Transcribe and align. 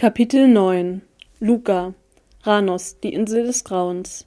Kapitel 0.00 0.48
9 0.48 1.02
Luca 1.40 1.92
Ranos, 2.44 3.00
die 3.00 3.12
Insel 3.12 3.44
des 3.44 3.64
Grauens 3.64 4.26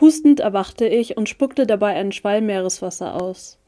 Hustend 0.00 0.38
erwachte 0.38 0.86
ich 0.86 1.16
und 1.16 1.28
spuckte 1.28 1.66
dabei 1.66 1.96
einen 1.96 2.12
Schwall 2.12 2.42
Meereswasser 2.42 3.20
aus. 3.20 3.58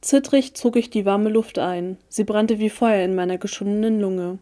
Zittrig 0.00 0.54
zog 0.54 0.76
ich 0.76 0.88
die 0.88 1.04
warme 1.04 1.28
Luft 1.28 1.58
ein, 1.58 1.96
sie 2.08 2.22
brannte 2.22 2.60
wie 2.60 2.70
Feuer 2.70 3.04
in 3.04 3.16
meiner 3.16 3.36
geschundenen 3.36 4.00
Lunge. 4.00 4.38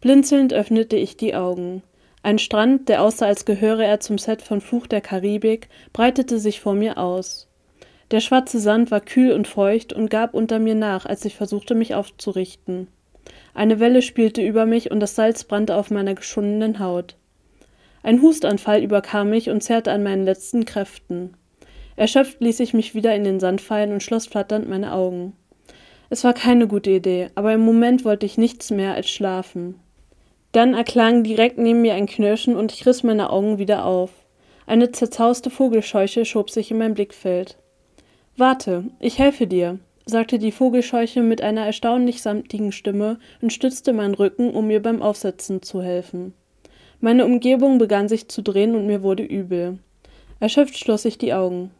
Blinzelnd 0.00 0.52
öffnete 0.52 0.96
ich 0.96 1.16
die 1.16 1.36
Augen. 1.36 1.84
Ein 2.24 2.40
Strand, 2.40 2.88
der 2.88 3.00
aussah, 3.00 3.26
als 3.26 3.44
gehöre 3.44 3.84
er 3.84 4.00
zum 4.00 4.18
Set 4.18 4.42
von 4.42 4.60
Fluch 4.60 4.88
der 4.88 5.00
Karibik, 5.00 5.68
breitete 5.92 6.40
sich 6.40 6.60
vor 6.60 6.74
mir 6.74 6.98
aus. 6.98 7.46
Der 8.10 8.18
schwarze 8.18 8.58
Sand 8.58 8.90
war 8.90 9.00
kühl 9.00 9.30
und 9.30 9.46
feucht 9.46 9.92
und 9.92 10.10
gab 10.10 10.34
unter 10.34 10.58
mir 10.58 10.74
nach, 10.74 11.06
als 11.06 11.24
ich 11.24 11.36
versuchte, 11.36 11.76
mich 11.76 11.94
aufzurichten. 11.94 12.88
Eine 13.54 13.80
Welle 13.80 14.02
spielte 14.02 14.42
über 14.42 14.66
mich 14.66 14.90
und 14.90 15.00
das 15.00 15.14
Salz 15.14 15.44
brannte 15.44 15.76
auf 15.76 15.90
meiner 15.90 16.14
geschundenen 16.14 16.78
Haut. 16.78 17.16
Ein 18.02 18.22
Hustanfall 18.22 18.82
überkam 18.82 19.30
mich 19.30 19.50
und 19.50 19.62
zerrte 19.62 19.92
an 19.92 20.02
meinen 20.02 20.24
letzten 20.24 20.64
Kräften. 20.64 21.34
Erschöpft 21.96 22.40
ließ 22.40 22.60
ich 22.60 22.74
mich 22.74 22.94
wieder 22.94 23.14
in 23.14 23.24
den 23.24 23.38
Sand 23.38 23.60
fallen 23.60 23.92
und 23.92 24.02
schloss 24.02 24.26
flatternd 24.26 24.68
meine 24.68 24.92
Augen. 24.92 25.34
Es 26.10 26.24
war 26.24 26.32
keine 26.32 26.66
gute 26.66 26.90
Idee, 26.90 27.28
aber 27.34 27.52
im 27.52 27.60
Moment 27.60 28.04
wollte 28.04 28.26
ich 28.26 28.38
nichts 28.38 28.70
mehr 28.70 28.94
als 28.94 29.08
schlafen. 29.08 29.78
Dann 30.52 30.74
erklang 30.74 31.22
direkt 31.22 31.58
neben 31.58 31.80
mir 31.80 31.94
ein 31.94 32.06
Knirschen 32.06 32.56
und 32.56 32.72
ich 32.72 32.86
riss 32.86 33.02
meine 33.02 33.30
Augen 33.30 33.58
wieder 33.58 33.84
auf. 33.84 34.10
Eine 34.66 34.92
zerzauste 34.92 35.50
Vogelscheuche 35.50 36.24
schob 36.24 36.50
sich 36.50 36.70
in 36.70 36.78
mein 36.78 36.94
Blickfeld. 36.94 37.56
Warte, 38.36 38.84
ich 39.00 39.18
helfe 39.18 39.46
dir, 39.46 39.78
sagte 40.04 40.38
die 40.38 40.52
Vogelscheuche 40.52 41.22
mit 41.22 41.42
einer 41.42 41.64
erstaunlich 41.64 42.22
samtigen 42.22 42.72
Stimme 42.72 43.18
und 43.40 43.52
stützte 43.52 43.92
meinen 43.92 44.14
Rücken, 44.14 44.50
um 44.50 44.66
mir 44.66 44.82
beim 44.82 45.02
Aufsetzen 45.02 45.62
zu 45.62 45.82
helfen. 45.82 46.34
Meine 47.00 47.24
Umgebung 47.24 47.78
begann 47.78 48.08
sich 48.08 48.28
zu 48.28 48.42
drehen 48.42 48.74
und 48.74 48.86
mir 48.86 49.02
wurde 49.02 49.22
übel. 49.22 49.78
Erschöpft 50.40 50.78
schloss 50.78 51.04
ich 51.04 51.18
die 51.18 51.34
Augen. 51.34 51.70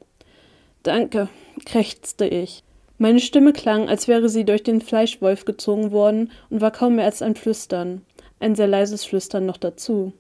Danke, 0.83 1.29
krächzte 1.65 2.27
ich. 2.27 2.65
Meine 2.99 3.21
Stimme 3.21 3.53
klang, 3.53 3.89
als 3.89 4.07
wäre 4.07 4.29
sie 4.29 4.45
durch 4.45 4.63
den 4.63 4.81
Fleischwolf 4.81 5.45
gezogen 5.45 5.91
worden 5.91 6.31
und 6.51 6.61
war 6.61 6.71
kaum 6.71 6.97
mehr 6.97 7.05
als 7.05 7.23
ein 7.23 7.35
Flüstern. 7.35 8.03
Ein 8.39 8.55
sehr 8.55 8.69
leises 8.69 9.05
Flüstern 9.05 9.47
noch 9.47 9.57
dazu. 9.57 10.13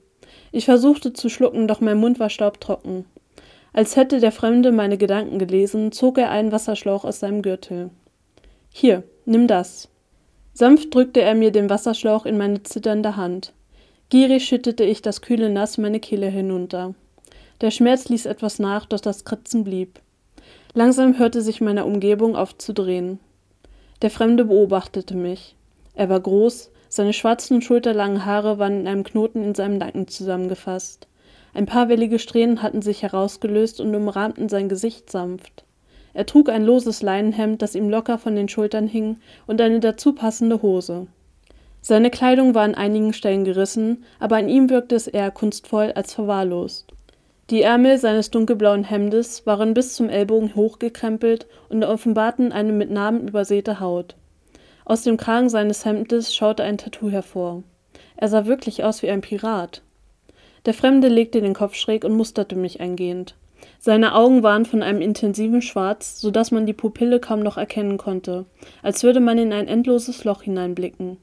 Ich 0.50 0.64
versuchte 0.64 1.12
zu 1.12 1.28
schlucken, 1.28 1.68
doch 1.68 1.80
mein 1.80 1.98
Mund 1.98 2.18
war 2.20 2.30
staubtrocken. 2.30 3.04
Als 3.72 3.96
hätte 3.96 4.20
der 4.20 4.32
Fremde 4.32 4.70
meine 4.70 4.98
Gedanken 4.98 5.38
gelesen, 5.38 5.92
zog 5.92 6.18
er 6.18 6.30
einen 6.30 6.52
Wasserschlauch 6.52 7.04
aus 7.04 7.20
seinem 7.20 7.42
Gürtel. 7.42 7.90
Hier, 8.70 9.02
nimm 9.24 9.46
das. 9.46 9.88
Sanft 10.52 10.94
drückte 10.94 11.22
er 11.22 11.34
mir 11.34 11.50
den 11.50 11.70
Wasserschlauch 11.70 12.26
in 12.26 12.36
meine 12.36 12.62
zitternde 12.62 13.16
Hand. 13.16 13.54
Gierig 14.10 14.44
schüttete 14.44 14.84
ich 14.84 15.00
das 15.00 15.22
kühle 15.22 15.48
Nass 15.48 15.78
meine 15.78 16.00
Kehle 16.00 16.26
hinunter. 16.26 16.94
Der 17.62 17.70
Schmerz 17.70 18.08
ließ 18.10 18.26
etwas 18.26 18.58
nach, 18.58 18.84
doch 18.84 19.00
das 19.00 19.24
Kratzen 19.24 19.64
blieb. 19.64 20.00
Langsam 20.74 21.18
hörte 21.18 21.40
sich 21.40 21.60
meine 21.62 21.86
Umgebung 21.86 22.36
auf 22.36 22.58
zu 22.58 22.74
drehen. 22.74 23.20
Der 24.02 24.10
Fremde 24.10 24.44
beobachtete 24.44 25.16
mich. 25.16 25.54
Er 25.94 26.10
war 26.10 26.20
groß, 26.20 26.70
seine 26.88 27.14
schwarzen, 27.14 27.62
schulterlangen 27.62 28.26
Haare 28.26 28.58
waren 28.58 28.80
in 28.80 28.88
einem 28.88 29.04
Knoten 29.04 29.42
in 29.42 29.54
seinem 29.54 29.78
Nacken 29.78 30.08
zusammengefasst. 30.08 31.06
Ein 31.54 31.66
paar 31.66 31.88
wellige 31.88 32.18
Strähnen 32.18 32.62
hatten 32.62 32.82
sich 32.82 33.02
herausgelöst 33.02 33.80
und 33.80 33.94
umrahmten 33.94 34.48
sein 34.48 34.68
Gesicht 34.68 35.10
sanft. 35.10 35.64
Er 36.14 36.26
trug 36.26 36.48
ein 36.48 36.64
loses 36.64 37.02
Leinenhemd, 37.02 37.62
das 37.62 37.74
ihm 37.74 37.88
locker 37.88 38.18
von 38.18 38.36
den 38.36 38.48
Schultern 38.48 38.86
hing, 38.86 39.16
und 39.46 39.60
eine 39.60 39.80
dazu 39.80 40.14
passende 40.14 40.62
Hose. 40.62 41.06
Seine 41.80 42.10
Kleidung 42.10 42.54
war 42.54 42.62
an 42.62 42.74
einigen 42.74 43.12
Stellen 43.12 43.44
gerissen, 43.44 44.04
aber 44.20 44.36
an 44.36 44.48
ihm 44.48 44.70
wirkte 44.70 44.94
es 44.94 45.08
eher 45.08 45.30
kunstvoll 45.30 45.92
als 45.92 46.14
verwahrlost. 46.14 46.92
Die 47.50 47.62
Ärmel 47.62 47.98
seines 47.98 48.30
dunkelblauen 48.30 48.84
Hemdes 48.84 49.46
waren 49.46 49.74
bis 49.74 49.94
zum 49.94 50.08
Ellbogen 50.08 50.54
hochgekrempelt 50.54 51.46
und 51.68 51.84
offenbarten 51.84 52.52
eine 52.52 52.72
mit 52.72 52.90
Narben 52.90 53.26
übersäte 53.28 53.80
Haut. 53.80 54.14
Aus 54.84 55.02
dem 55.02 55.16
Kragen 55.16 55.48
seines 55.48 55.84
Hemdes 55.84 56.34
schaute 56.34 56.62
ein 56.62 56.78
Tattoo 56.78 57.10
hervor. 57.10 57.62
Er 58.16 58.28
sah 58.28 58.46
wirklich 58.46 58.84
aus 58.84 59.02
wie 59.02 59.10
ein 59.10 59.20
Pirat. 59.20 59.82
Der 60.64 60.74
Fremde 60.74 61.08
legte 61.08 61.40
den 61.40 61.54
Kopf 61.54 61.74
schräg 61.74 62.04
und 62.04 62.16
musterte 62.16 62.56
mich 62.56 62.80
eingehend. 62.80 63.34
Seine 63.78 64.14
Augen 64.14 64.42
waren 64.42 64.64
von 64.64 64.82
einem 64.82 65.00
intensiven 65.00 65.62
Schwarz, 65.62 66.20
so 66.20 66.30
dass 66.30 66.50
man 66.50 66.66
die 66.66 66.72
Pupille 66.72 67.18
kaum 67.18 67.40
noch 67.40 67.56
erkennen 67.56 67.98
konnte, 67.98 68.44
als 68.82 69.02
würde 69.02 69.20
man 69.20 69.38
in 69.38 69.52
ein 69.52 69.66
endloses 69.66 70.24
Loch 70.24 70.42
hineinblicken. 70.42 71.18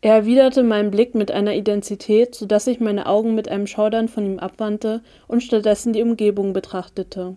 Er 0.00 0.14
erwiderte 0.14 0.64
meinen 0.64 0.90
Blick 0.90 1.14
mit 1.14 1.30
einer 1.30 1.54
Identität, 1.54 2.34
so 2.34 2.44
dass 2.44 2.66
ich 2.66 2.80
meine 2.80 3.06
Augen 3.06 3.36
mit 3.36 3.48
einem 3.48 3.68
Schaudern 3.68 4.08
von 4.08 4.26
ihm 4.26 4.40
abwandte 4.40 5.00
und 5.28 5.44
stattdessen 5.44 5.92
die 5.92 6.02
Umgebung 6.02 6.52
betrachtete. 6.52 7.36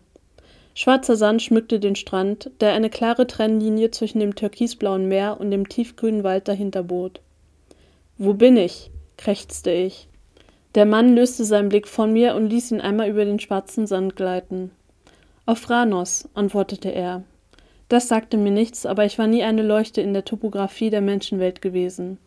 Schwarzer 0.74 1.16
Sand 1.16 1.44
schmückte 1.44 1.80
den 1.80 1.96
Strand, 1.96 2.50
der 2.60 2.74
eine 2.74 2.90
klare 2.90 3.28
Trennlinie 3.28 3.92
zwischen 3.92 4.20
dem 4.20 4.34
türkisblauen 4.34 5.08
Meer 5.08 5.40
und 5.40 5.52
dem 5.52 5.70
tiefgrünen 5.70 6.24
Wald 6.24 6.48
dahinter 6.48 6.82
bot. 6.82 7.22
Wo 8.18 8.34
bin 8.34 8.58
ich? 8.58 8.90
krächzte 9.16 9.72
ich. 9.72 10.10
Der 10.76 10.86
Mann 10.86 11.16
löste 11.16 11.46
seinen 11.46 11.70
Blick 11.70 11.88
von 11.88 12.12
mir 12.12 12.36
und 12.36 12.50
ließ 12.50 12.72
ihn 12.72 12.82
einmal 12.82 13.10
über 13.10 13.24
den 13.24 13.40
schwarzen 13.40 13.88
Sand 13.88 14.18
gleiten. 14.18 14.72
Auf 15.46 15.70
Ranos, 15.70 16.28
antwortete 16.34 16.90
er. 16.90 17.24
Das 17.88 18.10
sagte 18.10 18.36
mir 18.36 18.52
nichts, 18.52 18.86
aber 18.86 19.06
ich 19.06 19.18
war 19.18 19.28
nie 19.28 19.44
eine 19.44 19.64
Leuchte 19.64 20.02
in 20.02 20.14
der 20.14 20.26
Topographie 20.26 20.90
der 20.90 21.00
Menschenwelt 21.00 21.62
gewesen. 21.62 22.18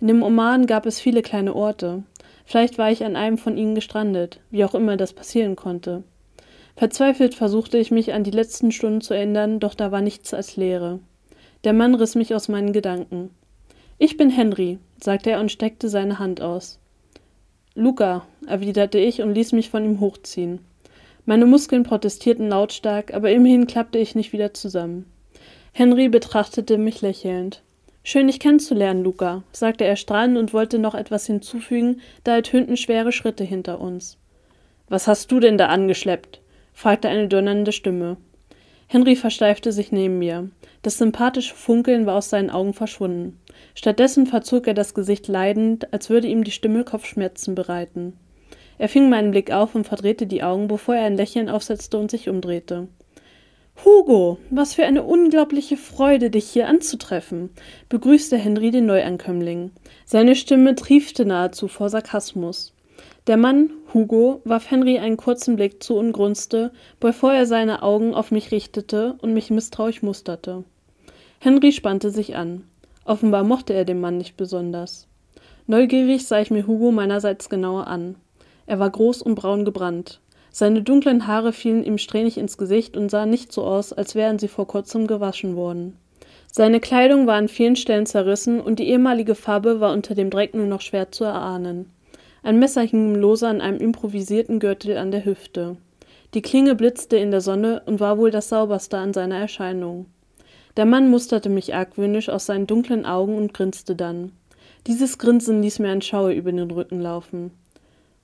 In 0.00 0.06
dem 0.06 0.22
Oman 0.22 0.66
gab 0.66 0.86
es 0.86 0.98
viele 0.98 1.20
kleine 1.20 1.54
Orte. 1.54 2.02
Vielleicht 2.46 2.78
war 2.78 2.90
ich 2.90 3.04
an 3.04 3.16
einem 3.16 3.36
von 3.36 3.58
ihnen 3.58 3.74
gestrandet, 3.74 4.40
wie 4.50 4.64
auch 4.64 4.74
immer 4.74 4.96
das 4.96 5.12
passieren 5.12 5.54
konnte. 5.54 6.02
Verzweifelt 6.76 7.34
versuchte 7.34 7.76
ich 7.76 7.90
mich 7.90 8.14
an 8.14 8.24
die 8.24 8.30
letzten 8.30 8.72
Stunden 8.72 9.02
zu 9.02 9.12
erinnern, 9.12 9.60
doch 9.60 9.74
da 9.74 9.92
war 9.92 10.00
nichts 10.00 10.32
als 10.32 10.56
Leere. 10.56 11.00
Der 11.64 11.74
Mann 11.74 11.94
riss 11.94 12.14
mich 12.14 12.34
aus 12.34 12.48
meinen 12.48 12.72
Gedanken. 12.72 13.28
Ich 13.98 14.16
bin 14.16 14.30
Henry, 14.30 14.78
sagte 15.02 15.32
er 15.32 15.40
und 15.40 15.52
steckte 15.52 15.90
seine 15.90 16.18
Hand 16.18 16.40
aus. 16.40 16.79
Luca, 17.74 18.26
erwiderte 18.46 18.98
ich 18.98 19.22
und 19.22 19.34
ließ 19.34 19.52
mich 19.52 19.70
von 19.70 19.84
ihm 19.84 20.00
hochziehen. 20.00 20.58
Meine 21.24 21.46
Muskeln 21.46 21.84
protestierten 21.84 22.48
lautstark, 22.48 23.14
aber 23.14 23.30
immerhin 23.30 23.66
klappte 23.68 23.98
ich 23.98 24.16
nicht 24.16 24.32
wieder 24.32 24.52
zusammen. 24.54 25.06
Henry 25.72 26.08
betrachtete 26.08 26.78
mich 26.78 27.00
lächelnd. 27.00 27.62
Schön, 28.02 28.26
dich 28.26 28.40
kennenzulernen, 28.40 29.04
Luca, 29.04 29.44
sagte 29.52 29.84
er 29.84 29.94
strahlend 29.96 30.36
und 30.36 30.52
wollte 30.52 30.78
noch 30.80 30.94
etwas 30.94 31.26
hinzufügen, 31.26 32.00
da 32.24 32.34
ertönten 32.34 32.76
schwere 32.76 33.12
Schritte 33.12 33.44
hinter 33.44 33.80
uns. 33.80 34.16
Was 34.88 35.06
hast 35.06 35.30
du 35.30 35.38
denn 35.38 35.56
da 35.56 35.66
angeschleppt? 35.66 36.40
fragte 36.72 37.08
eine 37.08 37.28
donnernde 37.28 37.70
Stimme. 37.70 38.16
Henry 38.88 39.14
versteifte 39.14 39.70
sich 39.70 39.92
neben 39.92 40.18
mir. 40.18 40.50
Das 40.82 40.98
sympathische 40.98 41.54
Funkeln 41.54 42.06
war 42.06 42.16
aus 42.16 42.30
seinen 42.30 42.50
Augen 42.50 42.72
verschwunden. 42.72 43.38
Stattdessen 43.74 44.26
verzog 44.26 44.66
er 44.66 44.74
das 44.74 44.94
Gesicht 44.94 45.28
leidend, 45.28 45.92
als 45.92 46.10
würde 46.10 46.28
ihm 46.28 46.44
die 46.44 46.50
Stimme 46.50 46.84
Kopfschmerzen 46.84 47.54
bereiten. 47.54 48.14
Er 48.78 48.88
fing 48.88 49.10
meinen 49.10 49.30
Blick 49.30 49.52
auf 49.52 49.74
und 49.74 49.86
verdrehte 49.86 50.26
die 50.26 50.42
Augen, 50.42 50.68
bevor 50.68 50.94
er 50.94 51.04
ein 51.04 51.16
Lächeln 51.16 51.48
aufsetzte 51.48 51.98
und 51.98 52.10
sich 52.10 52.28
umdrehte. 52.28 52.88
Hugo, 53.84 54.38
was 54.50 54.74
für 54.74 54.84
eine 54.84 55.02
unglaubliche 55.02 55.76
Freude, 55.76 56.30
dich 56.30 56.48
hier 56.48 56.68
anzutreffen, 56.68 57.50
begrüßte 57.88 58.36
Henry 58.36 58.70
den 58.70 58.86
Neuankömmling. 58.86 59.70
Seine 60.04 60.36
Stimme 60.36 60.74
triefte 60.74 61.24
nahezu 61.24 61.68
vor 61.68 61.88
Sarkasmus. 61.88 62.74
Der 63.26 63.36
Mann, 63.36 63.70
Hugo, 63.94 64.40
warf 64.44 64.70
Henry 64.70 64.98
einen 64.98 65.16
kurzen 65.16 65.56
Blick 65.56 65.82
zu 65.82 65.96
und 65.96 66.12
grunzte, 66.12 66.72
bevor 67.00 67.32
er 67.32 67.46
seine 67.46 67.82
Augen 67.82 68.14
auf 68.14 68.30
mich 68.30 68.50
richtete 68.50 69.16
und 69.20 69.32
mich 69.32 69.50
misstrauisch 69.50 70.02
musterte. 70.02 70.64
Henry 71.38 71.72
spannte 71.72 72.10
sich 72.10 72.36
an. 72.36 72.64
Offenbar 73.10 73.42
mochte 73.42 73.72
er 73.72 73.84
den 73.84 74.00
Mann 74.00 74.18
nicht 74.18 74.36
besonders. 74.36 75.08
Neugierig 75.66 76.28
sah 76.28 76.40
ich 76.40 76.52
mir 76.52 76.68
Hugo 76.68 76.92
meinerseits 76.92 77.48
genauer 77.48 77.88
an. 77.88 78.14
Er 78.66 78.78
war 78.78 78.88
groß 78.88 79.20
und 79.22 79.34
braun 79.34 79.64
gebrannt. 79.64 80.20
Seine 80.52 80.82
dunklen 80.82 81.26
Haare 81.26 81.52
fielen 81.52 81.82
ihm 81.82 81.98
strähnig 81.98 82.38
ins 82.38 82.56
Gesicht 82.56 82.96
und 82.96 83.10
sahen 83.10 83.30
nicht 83.30 83.50
so 83.50 83.64
aus, 83.64 83.92
als 83.92 84.14
wären 84.14 84.38
sie 84.38 84.46
vor 84.46 84.68
kurzem 84.68 85.08
gewaschen 85.08 85.56
worden. 85.56 85.96
Seine 86.52 86.78
Kleidung 86.78 87.26
war 87.26 87.34
an 87.34 87.48
vielen 87.48 87.74
Stellen 87.74 88.06
zerrissen 88.06 88.60
und 88.60 88.78
die 88.78 88.86
ehemalige 88.86 89.34
Farbe 89.34 89.80
war 89.80 89.92
unter 89.92 90.14
dem 90.14 90.30
Dreck 90.30 90.54
nur 90.54 90.66
noch 90.66 90.80
schwer 90.80 91.10
zu 91.10 91.24
erahnen. 91.24 91.90
Ein 92.44 92.60
Messer 92.60 92.82
hing 92.82 93.14
ihm 93.14 93.20
lose 93.20 93.48
an 93.48 93.60
einem 93.60 93.78
improvisierten 93.78 94.60
Gürtel 94.60 94.96
an 94.96 95.10
der 95.10 95.24
Hüfte. 95.24 95.76
Die 96.34 96.42
Klinge 96.42 96.76
blitzte 96.76 97.16
in 97.16 97.32
der 97.32 97.40
Sonne 97.40 97.82
und 97.86 97.98
war 97.98 98.18
wohl 98.18 98.30
das 98.30 98.50
sauberste 98.50 98.98
an 98.98 99.12
seiner 99.12 99.38
Erscheinung. 99.38 100.06
Der 100.76 100.86
Mann 100.86 101.10
musterte 101.10 101.48
mich 101.48 101.74
argwöhnisch 101.74 102.28
aus 102.28 102.46
seinen 102.46 102.66
dunklen 102.66 103.04
Augen 103.04 103.36
und 103.36 103.54
grinste 103.54 103.96
dann. 103.96 104.32
Dieses 104.86 105.18
Grinsen 105.18 105.62
ließ 105.62 105.78
mir 105.78 105.90
ein 105.90 106.02
Schauer 106.02 106.30
über 106.30 106.52
den 106.52 106.70
Rücken 106.70 107.00
laufen. 107.00 107.50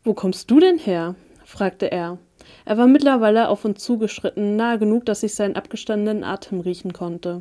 Wo 0.04 0.14
kommst 0.14 0.50
du 0.50 0.60
denn 0.60 0.78
her? 0.78 1.14
fragte 1.44 1.90
er. 1.90 2.18
Er 2.64 2.78
war 2.78 2.86
mittlerweile 2.86 3.48
auf 3.48 3.64
uns 3.64 3.82
zugeschritten, 3.82 4.56
nahe 4.56 4.78
genug, 4.78 5.04
dass 5.04 5.22
ich 5.22 5.34
seinen 5.34 5.56
abgestandenen 5.56 6.24
Atem 6.24 6.60
riechen 6.60 6.92
konnte. 6.92 7.38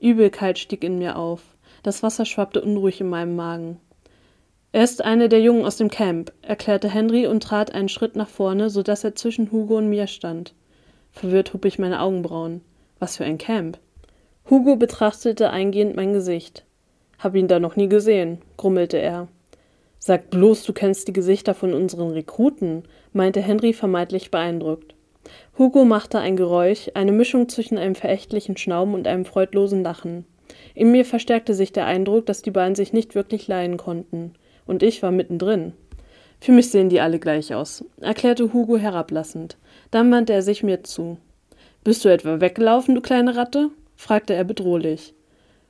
Übelkeit 0.00 0.58
stieg 0.58 0.82
in 0.82 0.98
mir 0.98 1.16
auf. 1.16 1.42
Das 1.82 2.02
Wasser 2.02 2.24
schwappte 2.24 2.62
unruhig 2.62 3.00
in 3.00 3.08
meinem 3.08 3.36
Magen. 3.36 3.78
Er 4.72 4.84
ist 4.84 5.04
einer 5.04 5.28
der 5.28 5.40
Jungen 5.40 5.64
aus 5.64 5.76
dem 5.76 5.90
Camp, 5.90 6.32
erklärte 6.42 6.88
Henry 6.88 7.26
und 7.26 7.42
trat 7.42 7.74
einen 7.74 7.88
Schritt 7.88 8.16
nach 8.16 8.28
vorne, 8.28 8.70
so 8.70 8.82
dass 8.82 9.04
er 9.04 9.14
zwischen 9.14 9.50
Hugo 9.50 9.78
und 9.78 9.88
mir 9.88 10.06
stand. 10.06 10.54
Verwirrt 11.10 11.52
hob 11.52 11.64
ich 11.64 11.78
meine 11.78 12.00
Augenbrauen. 12.00 12.60
Was 12.98 13.16
für 13.16 13.24
ein 13.24 13.38
Camp? 13.38 13.78
Hugo 14.50 14.74
betrachtete 14.74 15.50
eingehend 15.50 15.94
mein 15.94 16.12
Gesicht. 16.12 16.64
Hab 17.20 17.36
ihn 17.36 17.46
da 17.46 17.60
noch 17.60 17.76
nie 17.76 17.88
gesehen, 17.88 18.38
grummelte 18.56 18.96
er. 18.96 19.28
Sag 20.00 20.28
bloß, 20.30 20.64
du 20.64 20.72
kennst 20.72 21.06
die 21.06 21.12
Gesichter 21.12 21.54
von 21.54 21.72
unseren 21.72 22.10
Rekruten, 22.10 22.82
meinte 23.12 23.40
Henry 23.40 23.72
vermeintlich 23.72 24.32
beeindruckt. 24.32 24.96
Hugo 25.56 25.84
machte 25.84 26.18
ein 26.18 26.34
Geräusch, 26.34 26.90
eine 26.94 27.12
Mischung 27.12 27.48
zwischen 27.48 27.78
einem 27.78 27.94
verächtlichen 27.94 28.56
Schnauben 28.56 28.94
und 28.94 29.06
einem 29.06 29.24
freudlosen 29.24 29.84
Lachen. 29.84 30.24
In 30.74 30.90
mir 30.90 31.04
verstärkte 31.04 31.54
sich 31.54 31.70
der 31.70 31.86
Eindruck, 31.86 32.26
dass 32.26 32.42
die 32.42 32.50
beiden 32.50 32.74
sich 32.74 32.92
nicht 32.92 33.14
wirklich 33.14 33.46
leihen 33.46 33.76
konnten 33.76 34.32
und 34.66 34.82
ich 34.82 35.00
war 35.00 35.12
mittendrin. 35.12 35.74
Für 36.40 36.50
mich 36.50 36.72
sehen 36.72 36.88
die 36.88 37.00
alle 37.00 37.20
gleich 37.20 37.54
aus, 37.54 37.84
erklärte 38.00 38.52
Hugo 38.52 38.78
herablassend. 38.78 39.58
Dann 39.92 40.10
wandte 40.10 40.32
er 40.32 40.42
sich 40.42 40.64
mir 40.64 40.82
zu. 40.82 41.18
Bist 41.84 42.04
du 42.04 42.08
etwa 42.08 42.40
weggelaufen, 42.40 42.96
du 42.96 43.00
kleine 43.00 43.36
Ratte? 43.36 43.70
Fragte 44.00 44.32
er 44.32 44.44
bedrohlich. 44.44 45.12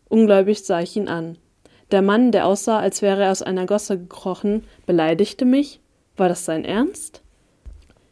Ungläubig 0.08 0.62
sah 0.62 0.80
ich 0.80 0.96
ihn 0.96 1.08
an. 1.08 1.36
Der 1.90 2.00
Mann, 2.00 2.30
der 2.30 2.46
aussah, 2.46 2.78
als 2.78 3.02
wäre 3.02 3.24
er 3.24 3.32
aus 3.32 3.42
einer 3.42 3.66
Gosse 3.66 3.98
gekrochen, 3.98 4.62
beleidigte 4.86 5.44
mich? 5.44 5.80
War 6.16 6.28
das 6.28 6.44
sein 6.44 6.64
Ernst? 6.64 7.22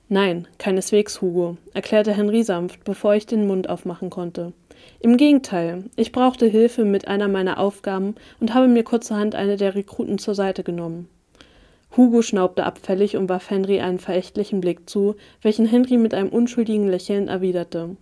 Nein, 0.08 0.48
keineswegs, 0.58 1.22
Hugo, 1.22 1.56
erklärte 1.72 2.12
Henry 2.12 2.42
sanft, 2.42 2.82
bevor 2.82 3.14
ich 3.14 3.26
den 3.26 3.46
Mund 3.46 3.70
aufmachen 3.70 4.10
konnte. 4.10 4.52
Im 4.98 5.16
Gegenteil, 5.16 5.84
ich 5.94 6.10
brauchte 6.10 6.46
Hilfe 6.46 6.84
mit 6.84 7.06
einer 7.06 7.28
meiner 7.28 7.60
Aufgaben 7.60 8.16
und 8.40 8.54
habe 8.54 8.66
mir 8.66 8.82
kurzerhand 8.82 9.36
eine 9.36 9.56
der 9.56 9.76
Rekruten 9.76 10.18
zur 10.18 10.34
Seite 10.34 10.64
genommen. 10.64 11.08
Hugo 11.96 12.22
schnaubte 12.22 12.64
abfällig 12.64 13.16
und 13.16 13.28
warf 13.28 13.50
Henry 13.50 13.80
einen 13.80 14.00
verächtlichen 14.00 14.60
Blick 14.60 14.90
zu, 14.90 15.14
welchen 15.42 15.66
Henry 15.66 15.96
mit 15.96 16.12
einem 16.12 16.30
unschuldigen 16.30 16.88
Lächeln 16.88 17.28
erwiderte. 17.28 17.96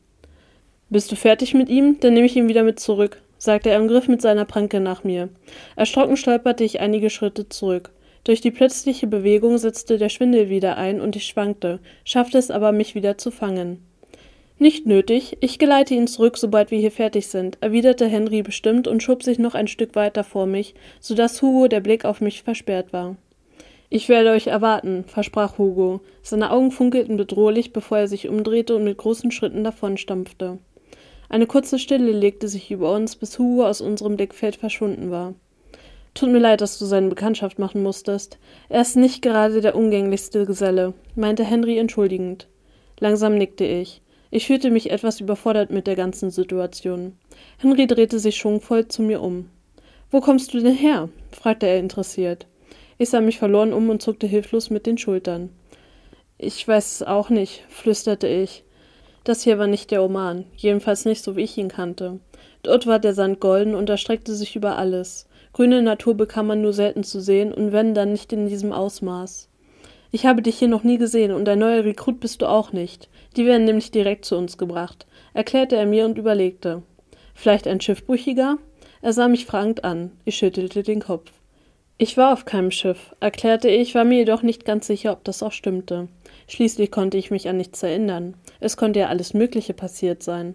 Bist 0.89 1.11
du 1.11 1.17
fertig 1.17 1.53
mit 1.53 1.69
ihm? 1.69 1.99
Dann 1.99 2.15
nehme 2.15 2.27
ich 2.27 2.37
ihn 2.37 2.49
wieder 2.49 2.63
mit 2.63 2.79
zurück, 2.79 3.21
sagte 3.39 3.71
er 3.71 3.81
und 3.81 3.89
griff 3.89 4.07
mit 4.07 4.23
seiner 4.23 4.45
Pranke 4.45 4.79
nach 4.79 5.03
mir. 5.03 5.29
Erschrocken 5.75 6.17
stolperte 6.17 6.63
ich 6.63 6.79
einige 6.79 7.11
Schritte 7.11 7.49
zurück. 7.49 7.91
Durch 8.23 8.41
die 8.41 8.53
plötzliche 8.53 9.09
Bewegung 9.09 9.59
setzte 9.59 9.99
der 9.99 10.09
Schwindel 10.09 10.49
wieder 10.49 10.77
ein 10.77 11.01
und 11.01 11.17
ich 11.17 11.27
schwankte, 11.27 11.81
schaffte 12.05 12.39
es 12.39 12.53
aber, 12.53 12.71
mich 12.71 12.95
wieder 12.95 13.19
zu 13.19 13.33
fangen. 13.33 13.85
Nicht 14.59 14.87
nötig, 14.87 15.37
ich 15.41 15.59
geleite 15.59 15.95
ihn 15.95 16.07
zurück, 16.07 16.39
sobald 16.39 16.71
wir 16.71 16.79
hier 16.79 16.93
fertig 16.93 17.27
sind, 17.27 17.59
erwiderte 17.61 18.07
Henry 18.07 18.43
bestimmt 18.43 18.87
und 18.87 19.03
schob 19.03 19.23
sich 19.23 19.39
noch 19.39 19.55
ein 19.55 19.69
Stück 19.69 19.97
weiter 19.97 20.23
vor 20.23 20.47
mich, 20.47 20.75
so 21.01 21.15
dass 21.15 21.43
Hugo 21.43 21.67
der 21.67 21.81
Blick 21.81 22.05
auf 22.05 22.21
mich 22.21 22.43
versperrt 22.43 22.93
war. 22.93 23.17
Ich 23.91 24.09
werde 24.09 24.31
euch 24.31 24.47
erwarten, 24.47 25.05
versprach 25.07 25.59
Hugo. 25.59 26.01
Seine 26.23 26.51
Augen 26.51 26.71
funkelten 26.71 27.17
bedrohlich, 27.17 27.73
bevor 27.73 27.99
er 27.99 28.09
sich 28.09 28.29
umdrehte 28.29 28.75
und 28.75 28.85
mit 28.85 28.99
großen 28.99 29.31
Schritten 29.31 29.63
davonstampfte. 29.63 30.59
Eine 31.29 31.47
kurze 31.47 31.79
Stille 31.79 32.13
legte 32.13 32.49
sich 32.49 32.71
über 32.71 32.93
uns, 32.95 33.17
bis 33.17 33.39
Hugo 33.39 33.67
aus 33.67 33.81
unserem 33.81 34.17
Blickfeld 34.17 34.57
verschwunden 34.57 35.11
war. 35.11 35.35
Tut 36.15 36.31
mir 36.31 36.39
leid, 36.39 36.61
dass 36.63 36.79
du 36.79 36.87
seine 36.87 37.09
Bekanntschaft 37.09 37.59
machen 37.59 37.83
musstest. 37.83 38.39
Er 38.69 38.81
ist 38.81 38.97
nicht 38.97 39.21
gerade 39.21 39.61
der 39.61 39.77
umgänglichste 39.77 40.47
Geselle, 40.47 40.95
meinte 41.15 41.45
Henry 41.45 41.79
entschuldigend. 41.79 42.49
Langsam 43.01 43.37
nickte 43.37 43.65
ich. 43.65 44.01
Ich 44.31 44.47
fühlte 44.47 44.71
mich 44.71 44.91
etwas 44.91 45.21
überfordert 45.21 45.71
mit 45.71 45.87
der 45.87 45.95
ganzen 45.95 46.31
Situation. 46.31 47.19
Henry 47.59 47.87
drehte 47.87 48.19
sich 48.19 48.37
schwungvoll 48.37 48.89
zu 48.89 49.03
mir 49.03 49.21
um. 49.21 49.51
Wo 50.11 50.21
kommst 50.21 50.55
du 50.55 50.61
denn 50.61 50.75
her? 50.75 51.09
fragte 51.33 51.67
er 51.67 51.79
interessiert. 51.79 52.47
Ich 52.99 53.11
sah 53.11 53.21
mich 53.21 53.39
verloren 53.39 53.73
um 53.73 53.91
und 53.91 54.01
zuckte 54.01 54.27
hilflos 54.27 54.71
mit 54.71 54.87
den 54.87 54.99
Schultern. 54.99 55.51
Ich 56.39 56.67
weiß 56.67 56.93
es 56.93 57.03
auch 57.03 57.29
nicht, 57.29 57.65
flüsterte 57.69 58.27
ich. 58.27 58.65
Das 59.27 59.43
hier 59.43 59.59
war 59.59 59.67
nicht 59.67 59.91
der 59.91 60.05
Oman, 60.05 60.45
jedenfalls 60.57 61.05
nicht 61.05 61.25
so 61.25 61.35
wie 61.35 61.43
ich 61.43 61.59
ihn 61.59 61.67
kannte. 61.67 62.21
Dort 62.63 62.87
war 62.87 63.01
der 63.01 63.13
Sand 63.13 63.41
golden 63.41 63.75
und 63.75 63.91
erstreckte 63.91 64.33
sich 64.37 64.55
über 64.55 64.79
alles. 64.79 65.27
Grüne 65.53 65.83
Natur 65.83 66.15
bekam 66.15 66.47
man 66.47 66.63
nur 66.63 66.73
selten 66.73 67.03
zu 67.03 67.21
sehen 67.21 67.53
und 67.53 67.73
wenn 67.73 67.93
dann 67.93 68.13
nicht 68.13 68.33
in 68.33 68.47
diesem 68.47 68.71
Ausmaß. 68.71 69.49
Ich 70.13 70.27
habe 70.27 70.43
dich 70.43 70.61
hier 70.61 70.69
noch 70.69 70.85
nie 70.85 70.97
gesehen 70.97 71.33
und 71.33 71.49
ein 71.49 71.59
neuer 71.59 71.83
Rekrut 71.83 72.21
bist 72.21 72.41
du 72.41 72.47
auch 72.47 72.73
nicht. 72.73 73.09
Die 73.35 73.47
werden 73.47 73.65
nämlich 73.65 73.91
direkt 73.91 74.25
zu 74.25 74.37
uns 74.37 74.59
gebracht, 74.59 75.09
erklärte 75.35 75.75
er 75.75 75.87
mir 75.87 76.05
und 76.05 76.19
überlegte. 76.19 76.85
Vielleicht 77.35 77.67
ein 77.67 77.81
Schiffbrüchiger? 77.81 78.59
Er 79.03 79.13
sah 79.13 79.27
mich 79.27 79.45
fragend 79.45 79.83
an. 79.83 80.13
Ich 80.25 80.37
schüttelte 80.37 80.85
den 80.85 81.01
Kopf. 81.01 81.33
Ich 81.99 82.17
war 82.17 82.33
auf 82.33 82.45
keinem 82.45 82.71
Schiff, 82.71 83.17
erklärte 83.19 83.71
ich, 83.71 83.97
war 83.97 84.05
mir 84.05 84.19
jedoch 84.19 84.43
nicht 84.43 84.65
ganz 84.65 84.87
sicher, 84.87 85.11
ob 85.11 85.25
das 85.25 85.43
auch 85.43 85.51
stimmte. 85.51 86.07
Schließlich 86.49 86.91
konnte 86.91 87.17
ich 87.17 87.31
mich 87.31 87.49
an 87.49 87.57
nichts 87.57 87.83
erinnern. 87.83 88.35
Es 88.61 88.77
konnte 88.77 89.01
ja 89.01 89.09
alles 89.09 89.35
Mögliche 89.35 89.75
passiert 89.75 90.23
sein. 90.23 90.55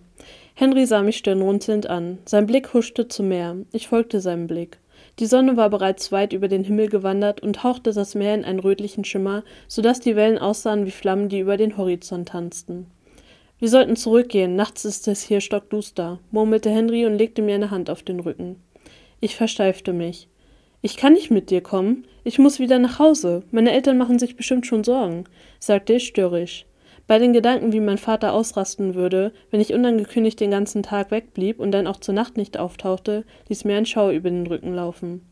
Henry 0.55 0.85
sah 0.85 1.01
mich 1.01 1.17
stirnrunzelnd 1.17 1.87
an. 1.87 2.19
Sein 2.25 2.45
Blick 2.45 2.73
huschte 2.73 3.07
zum 3.07 3.27
Meer. 3.27 3.57
Ich 3.73 3.87
folgte 3.87 4.21
seinem 4.21 4.47
Blick. 4.47 4.79
Die 5.19 5.25
Sonne 5.25 5.57
war 5.57 5.69
bereits 5.69 6.11
weit 6.11 6.33
über 6.33 6.47
den 6.47 6.63
Himmel 6.63 6.87
gewandert 6.87 7.41
und 7.41 7.63
hauchte 7.63 7.93
das 7.93 8.15
Meer 8.15 8.35
in 8.35 8.45
einen 8.45 8.59
rötlichen 8.59 9.03
Schimmer, 9.03 9.43
so 9.67 9.81
dass 9.81 9.99
die 9.99 10.15
Wellen 10.15 10.37
aussahen 10.37 10.85
wie 10.85 10.91
Flammen, 10.91 11.29
die 11.29 11.39
über 11.39 11.57
den 11.57 11.77
Horizont 11.77 12.29
tanzten. 12.29 12.87
Wir 13.59 13.69
sollten 13.69 13.95
zurückgehen, 13.95 14.55
nachts 14.55 14.85
ist 14.85 15.07
es 15.07 15.21
hier 15.21 15.41
stockduster, 15.41 16.19
murmelte 16.31 16.71
Henry 16.71 17.05
und 17.05 17.17
legte 17.17 17.41
mir 17.41 17.55
eine 17.55 17.69
Hand 17.69 17.89
auf 17.89 18.01
den 18.01 18.19
Rücken. 18.19 18.55
Ich 19.19 19.35
versteifte 19.35 19.93
mich. 19.93 20.27
Ich 20.81 20.97
kann 20.97 21.13
nicht 21.13 21.29
mit 21.29 21.51
dir 21.51 21.61
kommen. 21.61 22.05
Ich 22.23 22.37
muss 22.37 22.59
wieder 22.59 22.77
nach 22.77 22.99
Hause. 22.99 23.43
Meine 23.51 23.71
Eltern 23.71 23.97
machen 23.97 24.19
sich 24.19 24.35
bestimmt 24.35 24.67
schon 24.67 24.83
Sorgen, 24.83 25.23
sagte 25.59 25.93
ich 25.93 26.07
störrisch. 26.07 26.65
Bei 27.07 27.17
den 27.17 27.33
Gedanken, 27.33 27.73
wie 27.73 27.79
mein 27.79 27.97
Vater 27.97 28.33
ausrasten 28.33 28.93
würde, 28.93 29.33
wenn 29.49 29.59
ich 29.59 29.73
unangekündigt 29.73 30.39
den 30.39 30.51
ganzen 30.51 30.83
Tag 30.83 31.09
wegblieb 31.11 31.59
und 31.59 31.71
dann 31.71 31.87
auch 31.87 31.97
zur 31.97 32.13
Nacht 32.13 32.37
nicht 32.37 32.57
auftauchte, 32.57 33.25
ließ 33.49 33.65
mir 33.65 33.75
ein 33.75 33.87
Schauer 33.87 34.11
über 34.11 34.29
den 34.29 34.45
Rücken 34.45 34.73
laufen. 34.73 35.25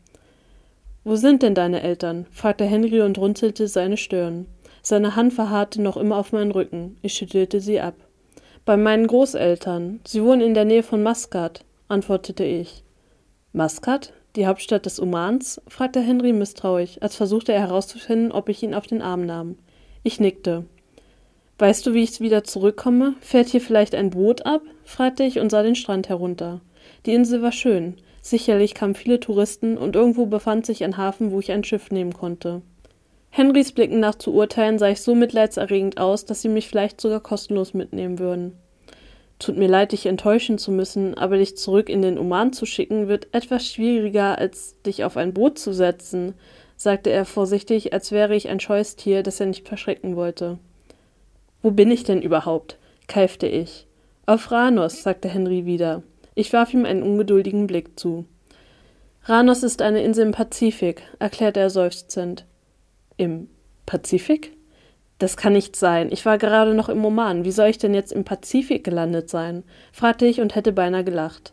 Wo 1.04 1.16
sind 1.16 1.42
denn 1.42 1.54
deine 1.54 1.82
Eltern? 1.82 2.26
fragte 2.30 2.64
Henry 2.64 3.00
und 3.00 3.16
runzelte 3.18 3.68
seine 3.68 3.96
Stirn. 3.96 4.46
Seine 4.82 5.16
Hand 5.16 5.32
verharrte 5.32 5.80
noch 5.80 5.96
immer 5.96 6.16
auf 6.16 6.32
meinen 6.32 6.50
Rücken. 6.50 6.96
Ich 7.02 7.14
schüttelte 7.14 7.60
sie 7.60 7.80
ab. 7.80 7.94
Bei 8.64 8.76
meinen 8.76 9.06
Großeltern. 9.06 10.00
Sie 10.04 10.22
wohnen 10.22 10.42
in 10.42 10.54
der 10.54 10.64
Nähe 10.64 10.82
von 10.82 11.02
Maskat, 11.02 11.64
antwortete 11.88 12.44
ich. 12.44 12.82
Maskat? 13.52 14.12
Die 14.36 14.46
Hauptstadt 14.46 14.86
des 14.86 15.00
Omans? 15.00 15.60
fragte 15.66 16.00
Henry 16.00 16.32
misstrauisch, 16.32 16.98
als 17.00 17.16
versuchte 17.16 17.52
er 17.52 17.60
herauszufinden, 17.60 18.30
ob 18.30 18.48
ich 18.48 18.62
ihn 18.62 18.74
auf 18.74 18.86
den 18.86 19.02
Arm 19.02 19.26
nahm. 19.26 19.56
Ich 20.04 20.20
nickte. 20.20 20.64
Weißt 21.58 21.84
du, 21.84 21.94
wie 21.94 22.02
ich 22.04 22.20
wieder 22.20 22.44
zurückkomme? 22.44 23.14
Fährt 23.20 23.48
hier 23.48 23.60
vielleicht 23.60 23.94
ein 23.94 24.10
Boot 24.10 24.46
ab? 24.46 24.62
fragte 24.84 25.24
ich 25.24 25.40
und 25.40 25.50
sah 25.50 25.62
den 25.62 25.74
Strand 25.74 26.08
herunter. 26.08 26.60
Die 27.06 27.12
Insel 27.12 27.42
war 27.42 27.52
schön. 27.52 27.96
Sicherlich 28.22 28.74
kamen 28.74 28.94
viele 28.94 29.18
Touristen 29.18 29.76
und 29.76 29.96
irgendwo 29.96 30.26
befand 30.26 30.64
sich 30.64 30.84
ein 30.84 30.96
Hafen, 30.96 31.32
wo 31.32 31.40
ich 31.40 31.50
ein 31.52 31.64
Schiff 31.64 31.90
nehmen 31.90 32.12
konnte. 32.12 32.62
Henrys 33.30 33.72
Blicken 33.72 34.00
nach 34.00 34.14
zu 34.14 34.32
urteilen 34.32 34.78
sah 34.78 34.88
ich 34.88 35.00
so 35.02 35.14
mitleidserregend 35.14 35.98
aus, 35.98 36.24
dass 36.24 36.42
sie 36.42 36.48
mich 36.48 36.68
vielleicht 36.68 37.00
sogar 37.00 37.20
kostenlos 37.20 37.74
mitnehmen 37.74 38.18
würden. 38.18 38.52
Tut 39.40 39.56
mir 39.56 39.68
leid, 39.68 39.92
dich 39.92 40.04
enttäuschen 40.04 40.58
zu 40.58 40.70
müssen, 40.70 41.16
aber 41.16 41.38
dich 41.38 41.56
zurück 41.56 41.88
in 41.88 42.02
den 42.02 42.18
Oman 42.18 42.52
zu 42.52 42.66
schicken, 42.66 43.08
wird 43.08 43.28
etwas 43.32 43.66
schwieriger, 43.66 44.36
als 44.36 44.80
dich 44.82 45.02
auf 45.02 45.16
ein 45.16 45.32
Boot 45.32 45.58
zu 45.58 45.72
setzen, 45.72 46.34
sagte 46.76 47.08
er 47.08 47.24
vorsichtig, 47.24 47.94
als 47.94 48.12
wäre 48.12 48.36
ich 48.36 48.50
ein 48.50 48.60
scheues 48.60 48.96
Tier, 48.96 49.22
das 49.22 49.40
er 49.40 49.46
nicht 49.46 49.66
verschrecken 49.66 50.14
wollte. 50.14 50.58
Wo 51.62 51.70
bin 51.70 51.90
ich 51.90 52.04
denn 52.04 52.20
überhaupt? 52.20 52.78
keifte 53.08 53.46
ich. 53.46 53.86
Auf 54.26 54.52
Ranos, 54.52 55.02
sagte 55.02 55.28
Henry 55.28 55.64
wieder. 55.64 56.02
Ich 56.34 56.52
warf 56.52 56.74
ihm 56.74 56.84
einen 56.84 57.02
ungeduldigen 57.02 57.66
Blick 57.66 57.98
zu. 57.98 58.26
Ranos 59.24 59.62
ist 59.62 59.80
eine 59.80 60.02
Insel 60.02 60.26
im 60.26 60.32
Pazifik, 60.32 61.02
erklärte 61.18 61.60
er 61.60 61.70
seufzend. 61.70 62.44
Im 63.16 63.48
Pazifik? 63.86 64.52
Das 65.20 65.36
kann 65.36 65.52
nicht 65.52 65.76
sein. 65.76 66.08
Ich 66.10 66.24
war 66.24 66.38
gerade 66.38 66.72
noch 66.72 66.88
im 66.88 67.04
Oman. 67.04 67.44
Wie 67.44 67.50
soll 67.50 67.68
ich 67.68 67.76
denn 67.76 67.92
jetzt 67.92 68.10
im 68.10 68.24
Pazifik 68.24 68.84
gelandet 68.84 69.28
sein? 69.28 69.64
fragte 69.92 70.24
ich 70.24 70.40
und 70.40 70.54
hätte 70.54 70.72
beinahe 70.72 71.04
gelacht. 71.04 71.52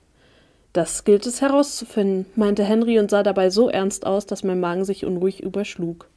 Das 0.72 1.04
gilt 1.04 1.26
es 1.26 1.42
herauszufinden, 1.42 2.26
meinte 2.36 2.64
Henry 2.64 2.98
und 2.98 3.12
sah 3.12 3.24
dabei 3.24 3.50
so 3.50 3.68
ernst 3.68 4.06
aus, 4.06 4.26
dass 4.26 4.46
mein 4.46 4.62
Magen 4.62 4.86
sich 4.86 5.06
unruhig 5.06 5.44
überschlug. 5.44 6.08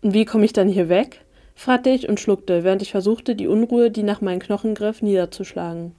Und 0.00 0.14
wie 0.14 0.24
komme 0.24 0.44
ich 0.44 0.52
dann 0.52 0.68
hier 0.68 0.88
weg? 0.88 1.22
fragte 1.56 1.90
ich 1.90 2.08
und 2.08 2.20
schluckte, 2.20 2.62
während 2.62 2.82
ich 2.82 2.92
versuchte, 2.92 3.34
die 3.34 3.48
Unruhe, 3.48 3.90
die 3.90 4.04
nach 4.04 4.20
meinen 4.20 4.38
Knochen 4.38 4.76
griff, 4.76 5.02
niederzuschlagen. 5.02 5.96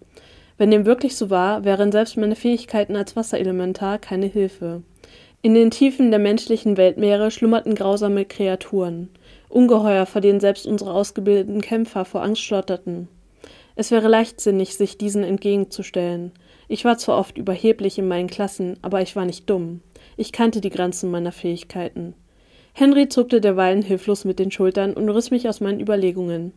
Wenn 0.58 0.72
dem 0.72 0.86
wirklich 0.86 1.18
so 1.18 1.30
war, 1.30 1.66
wären 1.66 1.92
selbst 1.92 2.16
meine 2.16 2.38
Fähigkeiten 2.38 2.96
als 2.96 3.18
Wasserelementar 3.18 4.00
keine 4.00 4.28
Hilfe. 4.28 4.84
In 5.42 5.54
den 5.54 5.72
Tiefen 5.72 6.12
der 6.12 6.20
menschlichen 6.20 6.78
Weltmeere 6.78 7.30
schlummerten 7.30 7.76
grausame 7.76 8.24
Kreaturen, 8.26 9.10
Ungeheuer, 9.52 10.06
vor 10.06 10.22
denen 10.22 10.40
selbst 10.40 10.66
unsere 10.66 10.94
ausgebildeten 10.94 11.62
Kämpfer 11.62 12.06
vor 12.06 12.24
Angst 12.24 12.42
schlotterten. 12.42 13.08
Es 13.76 13.92
wäre 13.92 14.08
leichtsinnig, 14.08 14.76
sich 14.76 14.98
diesen 14.98 15.24
entgegenzustellen. 15.24 16.32
Ich 16.68 16.86
war 16.86 16.98
zwar 16.98 17.18
oft 17.18 17.38
überheblich 17.38 17.98
in 17.98 18.08
meinen 18.08 18.30
Klassen, 18.30 18.78
aber 18.82 19.02
ich 19.02 19.16
war 19.16 19.26
nicht 19.26 19.50
dumm. 19.50 19.82
Ich 20.18 20.32
kannte 20.32 20.62
die 20.62 20.70
Grenzen 20.70 21.12
meiner 21.12 21.32
Fähigkeiten. 21.32 22.14
Henry 22.74 23.10
zuckte 23.10 23.42
derweilen 23.42 23.82
hilflos 23.82 24.24
mit 24.24 24.40
den 24.40 24.52
Schultern 24.52 24.94
und 24.94 25.10
riss 25.10 25.32
mich 25.32 25.50
aus 25.50 25.60
meinen 25.60 25.80
Überlegungen. 25.80 26.54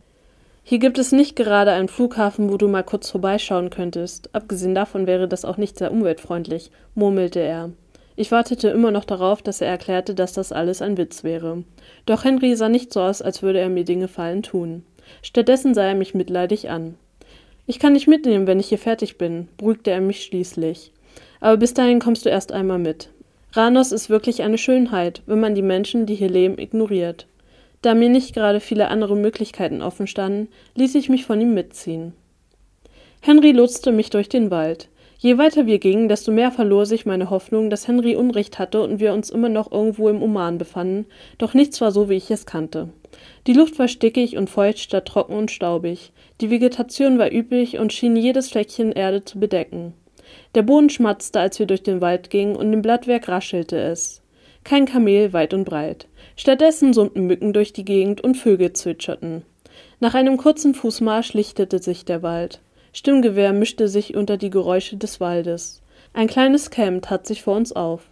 Hier 0.63 0.79
gibt 0.79 0.99
es 0.99 1.13
nicht 1.13 1.37
gerade 1.37 1.73
einen 1.73 1.89
Flughafen, 1.89 2.51
wo 2.51 2.57
du 2.57 2.69
mal 2.69 2.85
kurz 2.85 3.11
vorbeischauen 3.11 3.71
könntest. 3.71 4.35
Abgesehen 4.35 4.75
davon 4.75 5.07
wäre 5.07 5.29
das 5.29 5.45
auch 5.45 5.57
nicht 5.57 5.77
sehr 5.77 5.93
umweltfreundlich, 5.93 6.71
murmelte 6.95 7.41
er. 7.41 7.71
Ich 8.17 8.31
wartete 8.31 8.69
immer 8.69 8.91
noch 8.91 9.05
darauf, 9.05 9.43
dass 9.43 9.61
er 9.61 9.69
erklärte, 9.69 10.15
dass 10.15 10.33
das 10.33 10.53
alles 10.53 10.83
ein 10.83 10.97
Witz 10.97 11.25
wäre. 11.25 11.65
Doch 12.07 12.25
Henry 12.25 12.55
sah 12.55 12.69
nicht 12.69 12.93
so 12.93 13.01
aus, 13.01 13.23
als 13.23 13.43
würde 13.43 13.59
er 13.59 13.69
mir 13.69 13.85
Dinge 13.85 14.09
fallen 14.09 14.43
tun. 14.43 14.85
Stattdessen 15.23 15.75
sah 15.75 15.85
er 15.85 15.95
mich 15.95 16.15
mitleidig 16.15 16.71
an. 16.71 16.95
Ich 17.67 17.79
kann 17.79 17.95
dich 17.95 18.07
mitnehmen, 18.07 18.47
wenn 18.47 18.61
ich 18.61 18.69
hier 18.69 18.79
fertig 18.79 19.19
bin, 19.19 19.49
beruhigte 19.57 19.91
er 19.91 20.01
mich 20.01 20.23
schließlich. 20.23 20.93
Aber 21.41 21.57
bis 21.57 21.75
dahin 21.75 21.99
kommst 21.99 22.25
du 22.25 22.29
erst 22.29 22.53
einmal 22.53 22.79
mit. 22.79 23.11
Ranos 23.53 23.93
ist 23.93 24.11
wirklich 24.11 24.43
eine 24.43 24.59
Schönheit, 24.59 25.23
wenn 25.27 25.41
man 25.41 25.55
die 25.55 25.63
Menschen, 25.63 26.07
die 26.07 26.15
hier 26.15 26.31
leben, 26.31 26.59
ignoriert. 26.59 27.27
Da 27.83 27.95
mir 27.95 28.09
nicht 28.09 28.35
gerade 28.35 28.61
viele 28.61 28.89
andere 28.89 29.17
Möglichkeiten 29.17 29.83
offen 29.83 30.07
standen, 30.07 30.49
ließ 30.75 30.95
ich 30.95 31.09
mich 31.09 31.25
von 31.25 31.41
ihm 31.41 31.55
mitziehen. 31.55 32.13
Henry 33.21 33.53
lotste 33.53 33.93
mich 33.93 34.11
durch 34.11 34.29
den 34.29 34.51
Wald. 34.51 34.89
Je 35.25 35.39
weiter 35.39 35.65
wir 35.65 35.79
gingen, 35.79 36.11
desto 36.11 36.33
mehr 36.33 36.53
verlor 36.53 36.85
sich 36.85 37.07
meine 37.07 37.31
Hoffnung, 37.31 37.71
dass 37.71 37.89
Henry 37.89 38.15
Unrecht 38.15 38.59
hatte 38.59 38.83
und 38.83 39.01
wir 39.01 39.15
uns 39.15 39.31
immer 39.31 39.49
noch 39.49 39.73
irgendwo 39.73 40.11
im 40.11 40.23
Oman 40.23 40.59
befanden, 40.59 41.07
doch 41.39 41.55
nichts 41.55 41.81
war 41.81 41.93
so, 41.93 42.11
wie 42.11 42.17
ich 42.17 42.31
es 42.31 42.45
kannte. 42.45 42.91
Die 43.47 43.55
Luft 43.55 43.79
war 43.79 43.89
stickig 43.89 44.37
und 44.37 44.51
feucht 44.51 44.81
statt 44.81 45.07
trocken 45.07 45.33
und 45.33 45.51
staubig. 45.51 46.13
Die 46.43 46.51
Vegetation 46.51 47.19
war 47.19 47.33
üppig 47.33 47.79
und 47.79 47.95
schien 47.95 48.17
jedes 48.17 48.51
Fleckchen 48.51 48.93
Erde 48.93 49.25
zu 49.25 49.41
bedecken. 49.41 49.95
Der 50.55 50.61
Boden 50.61 50.91
schmatzte, 50.91 51.41
als 51.41 51.59
wir 51.59 51.65
durch 51.65 51.83
den 51.83 52.03
Wald 52.03 52.29
gingen, 52.29 52.55
und 52.55 52.71
im 52.75 52.83
Blattwerk 52.83 53.27
raschelte 53.27 53.79
es. 53.79 54.21
Kein 54.63 54.85
Kamel 54.85 55.33
weit 55.33 55.55
und 55.55 55.65
breit. 55.65 56.07
Stattdessen 56.37 56.93
summten 56.93 57.27
Mücken 57.27 57.55
durch 57.55 57.73
die 57.73 57.87
Gegend 57.87 58.21
und 58.21 58.35
Vögel 58.35 58.75
zwitscherten. 58.75 59.41
Nach 60.01 60.13
einem 60.13 60.37
kurzen 60.37 60.75
Fußmarsch 60.75 61.33
lichtete 61.33 61.79
sich 61.79 62.05
der 62.05 62.23
Wald. 62.23 62.61
Stimmgewehr 62.97 63.53
mischte 63.53 63.89
sich 63.89 64.17
unter 64.17 64.37
die 64.37 64.51
Geräusche 64.51 64.97
des 64.97 65.19
Waldes. 65.19 65.83
Ein 66.13 66.29
kleines 66.29 66.71
Camp 66.71 67.03
tat 67.03 67.27
sich 67.27 67.43
vor 67.43 67.57
uns 67.57 67.73
auf. 67.73 68.03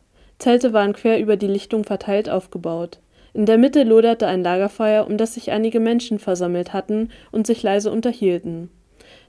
Zelte 0.41 0.73
waren 0.73 0.93
quer 0.93 1.21
über 1.21 1.37
die 1.37 1.47
Lichtung 1.47 1.85
verteilt 1.85 2.29
aufgebaut. 2.29 2.99
In 3.33 3.47
der 3.47 3.59
Mitte 3.59 3.85
loderte 3.85 4.27
ein 4.27 4.43
Lagerfeuer, 4.43 5.07
um 5.07 5.17
das 5.17 5.35
sich 5.35 5.53
einige 5.53 5.79
Menschen 5.79 6.19
versammelt 6.19 6.73
hatten 6.73 7.11
und 7.31 7.47
sich 7.47 7.63
leise 7.63 7.93
unterhielten. 7.93 8.71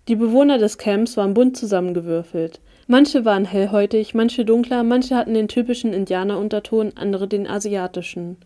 Die 0.07 0.15
Bewohner 0.15 0.57
des 0.57 0.79
Camps 0.79 1.17
waren 1.17 1.35
bunt 1.35 1.55
zusammengewürfelt. 1.55 2.59
Manche 2.87 3.23
waren 3.23 3.45
hellhäutig, 3.45 4.15
manche 4.15 4.45
dunkler, 4.45 4.81
manche 4.81 5.15
hatten 5.15 5.35
den 5.35 5.47
typischen 5.47 5.93
Indianerunterton, 5.93 6.93
andere 6.95 7.27
den 7.27 7.47
asiatischen. 7.47 8.37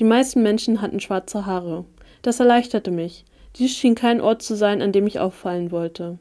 Die 0.00 0.04
meisten 0.04 0.42
Menschen 0.42 0.82
hatten 0.82 0.98
schwarze 0.98 1.46
Haare. 1.46 1.84
Das 2.22 2.40
erleichterte 2.40 2.90
mich. 2.90 3.24
Dies 3.54 3.70
schien 3.70 3.94
kein 3.94 4.20
Ort 4.20 4.42
zu 4.42 4.56
sein, 4.56 4.82
an 4.82 4.90
dem 4.90 5.06
ich 5.06 5.20
auffallen 5.20 5.70
wollte. 5.70 6.18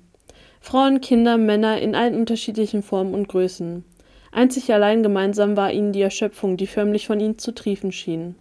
Frauen, 0.65 0.99
Kinder, 0.99 1.37
Männer 1.37 1.79
in 1.79 1.93
allen 1.93 2.15
unterschiedlichen 2.15 2.81
Formen 2.81 3.13
und 3.13 3.29
Größen. 3.29 3.85
Einzig 4.31 4.73
allein 4.73 5.03
gemeinsam 5.03 5.55
war 5.55 5.71
ihnen 5.71 5.91
die 5.91 6.01
Erschöpfung, 6.01 6.57
die 6.57 6.65
förmlich 6.65 7.05
von 7.05 7.19
ihnen 7.19 7.37
zu 7.37 7.53
triefen 7.53 7.91
schien. 7.91 8.33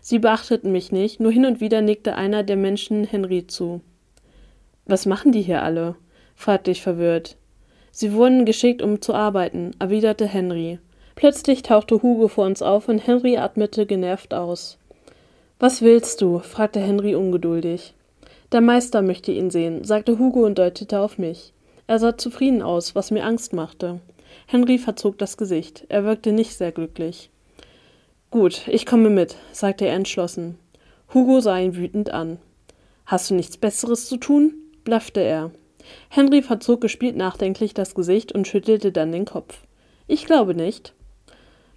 Sie 0.00 0.18
beachteten 0.18 0.72
mich 0.72 0.90
nicht, 0.90 1.20
nur 1.20 1.30
hin 1.30 1.44
und 1.44 1.60
wieder 1.60 1.82
nickte 1.82 2.14
einer 2.14 2.44
der 2.44 2.56
Menschen 2.56 3.04
Henry 3.04 3.46
zu. 3.46 3.82
Was 4.86 5.04
machen 5.04 5.32
die 5.32 5.42
hier 5.42 5.62
alle? 5.62 5.96
fragte 6.34 6.70
ich 6.70 6.80
verwirrt. 6.80 7.36
Sie 7.90 8.14
wurden 8.14 8.46
geschickt, 8.46 8.80
um 8.80 9.02
zu 9.02 9.12
arbeiten, 9.12 9.72
erwiderte 9.78 10.24
Henry. 10.24 10.78
Plötzlich 11.14 11.62
tauchte 11.62 12.02
Hugo 12.02 12.28
vor 12.28 12.46
uns 12.46 12.62
auf 12.62 12.88
und 12.88 13.06
Henry 13.06 13.36
atmete 13.36 13.84
genervt 13.84 14.32
aus. 14.32 14.78
Was 15.58 15.82
willst 15.82 16.22
du? 16.22 16.38
fragte 16.38 16.80
Henry 16.80 17.14
ungeduldig. 17.14 17.92
Der 18.52 18.62
Meister 18.62 19.02
möchte 19.02 19.30
ihn 19.30 19.50
sehen, 19.50 19.84
sagte 19.84 20.18
Hugo 20.18 20.46
und 20.46 20.56
deutete 20.56 21.00
auf 21.00 21.18
mich. 21.18 21.52
Er 21.86 21.98
sah 21.98 22.16
zufrieden 22.16 22.62
aus, 22.62 22.94
was 22.94 23.10
mir 23.10 23.24
Angst 23.24 23.52
machte. 23.52 24.00
Henry 24.46 24.78
verzog 24.78 25.18
das 25.18 25.36
Gesicht. 25.36 25.86
Er 25.88 26.04
wirkte 26.04 26.32
nicht 26.32 26.54
sehr 26.54 26.72
glücklich. 26.72 27.30
Gut, 28.30 28.66
ich 28.68 28.86
komme 28.86 29.08
mit, 29.08 29.36
sagte 29.52 29.86
er 29.86 29.94
entschlossen. 29.94 30.58
Hugo 31.14 31.40
sah 31.40 31.58
ihn 31.58 31.76
wütend 31.76 32.10
an. 32.10 32.38
Hast 33.06 33.30
du 33.30 33.34
nichts 33.34 33.56
Besseres 33.56 34.06
zu 34.06 34.16
tun? 34.16 34.54
blaffte 34.84 35.20
er. 35.20 35.52
Henry 36.08 36.42
verzog 36.42 36.80
gespielt 36.80 37.16
nachdenklich 37.16 37.72
das 37.72 37.94
Gesicht 37.94 38.32
und 38.32 38.48
schüttelte 38.48 38.90
dann 38.90 39.12
den 39.12 39.24
Kopf. 39.24 39.62
Ich 40.08 40.26
glaube 40.26 40.54
nicht. 40.54 40.92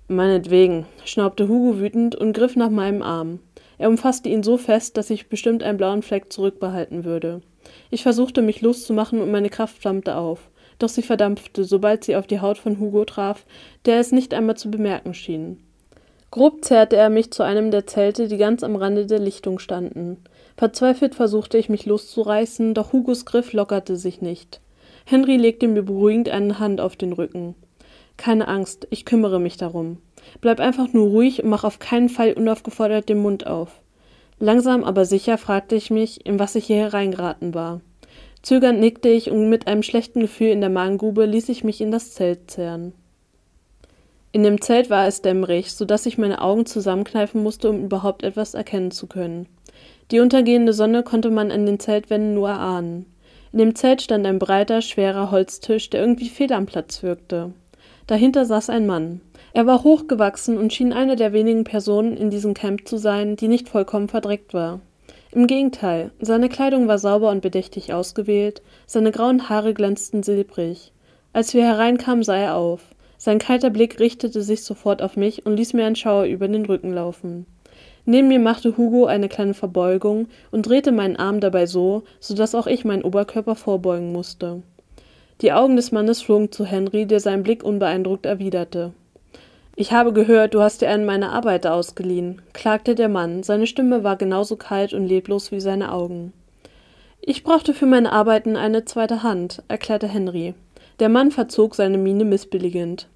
Meinetwegen, 0.07 0.87
schnaubte 1.05 1.47
Hugo 1.47 1.79
wütend 1.79 2.15
und 2.15 2.33
griff 2.33 2.55
nach 2.55 2.71
meinem 2.71 3.03
Arm. 3.03 3.39
Er 3.77 3.89
umfasste 3.89 4.27
ihn 4.29 4.41
so 4.41 4.57
fest, 4.57 4.97
dass 4.97 5.11
ich 5.11 5.29
bestimmt 5.29 5.61
einen 5.61 5.77
blauen 5.77 6.01
Fleck 6.01 6.33
zurückbehalten 6.33 7.05
würde. 7.05 7.41
Ich 7.89 8.03
versuchte 8.03 8.41
mich 8.41 8.61
loszumachen 8.61 9.21
und 9.21 9.31
meine 9.31 9.49
Kraft 9.49 9.77
flammte 9.81 10.15
auf, 10.15 10.49
doch 10.79 10.89
sie 10.89 11.01
verdampfte, 11.01 11.63
sobald 11.63 12.03
sie 12.03 12.15
auf 12.15 12.27
die 12.27 12.39
Haut 12.39 12.57
von 12.57 12.79
Hugo 12.79 13.05
traf, 13.05 13.45
der 13.85 13.99
es 13.99 14.11
nicht 14.11 14.33
einmal 14.33 14.57
zu 14.57 14.71
bemerken 14.71 15.13
schien. 15.13 15.63
Grob 16.31 16.63
zerrte 16.63 16.95
er 16.95 17.09
mich 17.09 17.31
zu 17.31 17.43
einem 17.43 17.71
der 17.71 17.87
Zelte, 17.87 18.27
die 18.27 18.37
ganz 18.37 18.63
am 18.63 18.75
Rande 18.75 19.07
der 19.07 19.19
Lichtung 19.19 19.57
standen. 19.57 20.17
Verzweifelt 20.57 21.15
versuchte 21.15 21.57
ich 21.57 21.69
mich 21.69 21.85
loszureißen, 21.85 22.73
doch 22.73 22.93
Hugos 22.93 23.25
Griff 23.25 23.53
lockerte 23.53 23.95
sich 23.95 24.21
nicht. 24.21 24.61
Henry 25.05 25.37
legte 25.37 25.67
mir 25.67 25.81
beruhigend 25.81 26.29
eine 26.29 26.59
Hand 26.59 26.81
auf 26.81 26.95
den 26.95 27.13
Rücken. 27.13 27.55
Keine 28.15 28.47
Angst, 28.47 28.85
ich 28.91 29.05
kümmere 29.05 29.39
mich 29.39 29.57
darum. 29.57 29.97
Bleib 30.41 30.59
einfach 30.59 30.93
nur 30.93 31.07
ruhig 31.07 31.43
und 31.43 31.49
mach 31.49 31.63
auf 31.63 31.79
keinen 31.79 32.09
Fall 32.09 32.33
unaufgefordert 32.33 33.09
den 33.09 33.21
Mund 33.21 33.47
auf. 33.47 33.78
Langsam 34.39 34.83
aber 34.83 35.05
sicher 35.05 35.37
fragte 35.37 35.75
ich 35.75 35.91
mich, 35.91 36.25
in 36.25 36.39
was 36.39 36.55
ich 36.55 36.65
hier 36.65 36.77
hereingeraten 36.77 37.53
war. 37.53 37.81
Zögernd 38.41 38.79
nickte 38.79 39.09
ich 39.09 39.29
und 39.29 39.49
mit 39.49 39.67
einem 39.67 39.83
schlechten 39.83 40.21
Gefühl 40.21 40.47
in 40.47 40.61
der 40.61 40.69
Magengrube 40.69 41.25
ließ 41.25 41.49
ich 41.49 41.65
mich 41.65 41.81
in 41.81 41.91
das 41.91 42.13
Zelt 42.13 42.49
zerren. 42.49 42.93
In 44.31 44.43
dem 44.43 44.61
Zelt 44.61 44.89
war 44.89 45.07
es 45.07 45.21
dämmerig, 45.21 45.73
so 45.73 45.85
dass 45.85 46.05
ich 46.05 46.17
meine 46.17 46.41
Augen 46.41 46.65
zusammenkneifen 46.65 47.43
musste, 47.43 47.69
um 47.69 47.83
überhaupt 47.83 48.23
etwas 48.23 48.53
erkennen 48.53 48.91
zu 48.91 49.07
können. 49.07 49.47
Die 50.11 50.19
untergehende 50.19 50.71
Sonne 50.71 51.03
konnte 51.03 51.31
man 51.31 51.51
an 51.51 51.65
den 51.65 51.79
Zeltwänden 51.79 52.33
nur 52.33 52.49
erahnen. 52.49 53.07
In 53.51 53.59
dem 53.59 53.75
Zelt 53.75 54.01
stand 54.01 54.25
ein 54.25 54.39
breiter, 54.39 54.81
schwerer 54.81 55.31
Holztisch, 55.31 55.89
der 55.89 56.01
irgendwie 56.01 56.29
fehl 56.29 56.53
am 56.53 56.65
Platz 56.65 57.03
wirkte. 57.03 57.51
Dahinter 58.07 58.45
saß 58.45 58.69
ein 58.69 58.85
Mann. 58.87 59.21
Er 59.59 59.67
war 59.67 59.83
hochgewachsen 59.83 60.57
und 60.57 60.71
schien 60.71 60.93
eine 60.93 61.17
der 61.17 61.33
wenigen 61.33 61.65
Personen 61.65 62.15
in 62.15 62.29
diesem 62.29 62.53
Camp 62.53 62.87
zu 62.87 62.95
sein, 62.95 63.35
die 63.35 63.49
nicht 63.49 63.67
vollkommen 63.67 64.07
verdreckt 64.07 64.53
war. 64.53 64.79
Im 65.33 65.47
Gegenteil, 65.47 66.11
seine 66.21 66.47
Kleidung 66.47 66.87
war 66.87 66.97
sauber 66.97 67.29
und 67.29 67.41
bedächtig 67.41 67.91
ausgewählt, 67.91 68.61
seine 68.85 69.11
grauen 69.11 69.49
Haare 69.49 69.73
glänzten 69.73 70.23
silbrig. 70.23 70.93
Als 71.33 71.53
wir 71.53 71.65
hereinkamen, 71.65 72.23
sah 72.23 72.37
er 72.37 72.55
auf. 72.55 72.79
Sein 73.17 73.37
kalter 73.37 73.69
Blick 73.69 73.99
richtete 73.99 74.43
sich 74.43 74.63
sofort 74.63 75.01
auf 75.01 75.17
mich 75.17 75.45
und 75.45 75.57
ließ 75.57 75.73
mir 75.73 75.85
einen 75.85 75.97
Schauer 75.97 76.23
über 76.23 76.47
den 76.47 76.65
Rücken 76.65 76.93
laufen. 76.93 77.45
Neben 78.05 78.29
mir 78.29 78.39
machte 78.39 78.77
Hugo 78.77 79.07
eine 79.07 79.27
kleine 79.27 79.55
Verbeugung 79.55 80.29
und 80.51 80.69
drehte 80.69 80.93
meinen 80.93 81.17
Arm 81.17 81.41
dabei 81.41 81.65
so, 81.65 82.03
so 82.21 82.33
dass 82.33 82.55
auch 82.55 82.65
ich 82.65 82.85
meinen 82.85 83.03
Oberkörper 83.03 83.55
vorbeugen 83.55 84.13
musste. 84.13 84.63
Die 85.41 85.51
Augen 85.51 85.75
des 85.75 85.91
Mannes 85.91 86.21
flogen 86.21 86.49
zu 86.49 86.63
Henry, 86.63 87.05
der 87.05 87.19
seinen 87.19 87.43
Blick 87.43 87.61
unbeeindruckt 87.61 88.25
erwiderte. 88.25 88.93
Ich 89.81 89.93
habe 89.93 90.11
gehört, 90.11 90.55
du 90.55 90.61
hast 90.61 90.81
dir 90.81 90.89
einen 90.89 91.05
meiner 91.05 91.31
Arbeiter 91.31 91.73
ausgeliehen, 91.73 92.41
klagte 92.51 92.95
der 92.95 93.07
Mann, 93.07 93.43
seine 93.43 93.65
Stimme 93.65 94.03
war 94.03 94.17
genauso 94.17 94.57
kalt 94.57 94.93
und 94.93 95.07
leblos 95.07 95.53
wie 95.53 95.61
seine 95.61 95.93
Augen. 95.93 96.33
Ich 97.21 97.45
brauchte 97.45 97.73
für 97.73 97.85
meine 97.85 98.11
Arbeiten 98.11 98.57
eine 98.57 98.83
zweite 98.83 99.23
Hand, 99.23 99.63
erklärte 99.69 100.09
Henry. 100.09 100.53
Der 100.99 101.07
Mann 101.07 101.31
verzog 101.31 101.75
seine 101.75 101.97
Miene 101.97 102.25
missbilligend. 102.25 103.07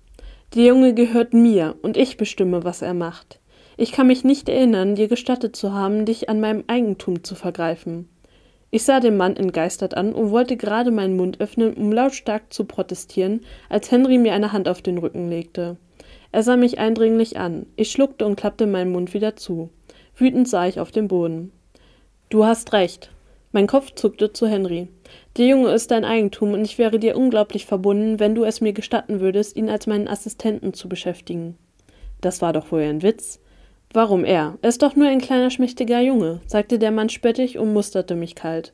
Der 0.55 0.63
Junge 0.63 0.93
gehört 0.93 1.33
mir, 1.33 1.75
und 1.81 1.97
ich 1.97 2.15
bestimme, 2.15 2.63
was 2.63 2.81
er 2.81 2.93
macht. 2.93 3.41
Ich 3.75 3.91
kann 3.91 4.07
mich 4.07 4.23
nicht 4.23 4.47
erinnern, 4.47 4.95
dir 4.95 5.09
gestattet 5.09 5.57
zu 5.57 5.73
haben, 5.73 6.05
dich 6.05 6.29
an 6.29 6.39
meinem 6.39 6.63
Eigentum 6.67 7.25
zu 7.25 7.35
vergreifen. 7.35 8.07
Ich 8.71 8.83
sah 8.85 9.01
den 9.01 9.17
Mann 9.17 9.35
entgeistert 9.35 9.97
an 9.97 10.13
und 10.13 10.31
wollte 10.31 10.55
gerade 10.55 10.91
meinen 10.91 11.17
Mund 11.17 11.41
öffnen, 11.41 11.73
um 11.73 11.91
lautstark 11.91 12.53
zu 12.53 12.63
protestieren, 12.63 13.41
als 13.67 13.91
Henry 13.91 14.17
mir 14.17 14.31
eine 14.31 14.53
Hand 14.53 14.69
auf 14.69 14.81
den 14.81 14.97
Rücken 14.97 15.27
legte. 15.27 15.75
Er 16.33 16.41
sah 16.41 16.57
mich 16.57 16.79
eindringlich 16.79 17.37
an. 17.37 17.67
Ich 17.75 17.91
schluckte 17.91 18.25
und 18.25 18.35
klappte 18.35 18.65
meinen 18.65 18.91
Mund 18.91 19.13
wieder 19.13 19.35
zu. 19.35 19.69
Wütend 20.15 20.49
sah 20.49 20.65
ich 20.65 20.79
auf 20.79 20.89
den 20.89 21.07
Boden. 21.07 21.51
Du 22.29 22.43
hast 22.43 22.73
recht. 22.73 23.11
Mein 23.51 23.67
Kopf 23.67 23.91
zuckte 23.93 24.33
zu 24.33 24.47
Henry. 24.47 24.87
Der 25.37 25.45
Junge 25.45 25.71
ist 25.71 25.91
dein 25.91 26.03
Eigentum 26.03 26.53
und 26.53 26.65
ich 26.65 26.79
wäre 26.79 26.97
dir 26.97 27.15
unglaublich 27.15 27.67
verbunden, 27.67 28.19
wenn 28.19 28.33
du 28.33 28.45
es 28.45 28.61
mir 28.61 28.73
gestatten 28.73 29.19
würdest, 29.19 29.55
ihn 29.55 29.69
als 29.69 29.85
meinen 29.85 30.07
Assistenten 30.07 30.73
zu 30.73 30.89
beschäftigen. 30.89 31.55
Das 32.19 32.41
war 32.41 32.51
doch 32.51 32.71
wohl 32.71 32.81
ein 32.81 33.03
Witz. 33.03 33.39
Warum 33.93 34.25
er? 34.25 34.57
Er 34.63 34.69
ist 34.69 34.81
doch 34.81 34.95
nur 34.95 35.09
ein 35.09 35.21
kleiner 35.21 35.51
schmächtiger 35.51 36.01
Junge, 36.01 36.41
sagte 36.47 36.79
der 36.79 36.89
Mann 36.89 37.09
spöttisch 37.09 37.57
und 37.57 37.73
musterte 37.73 38.15
mich 38.15 38.33
kalt. 38.33 38.73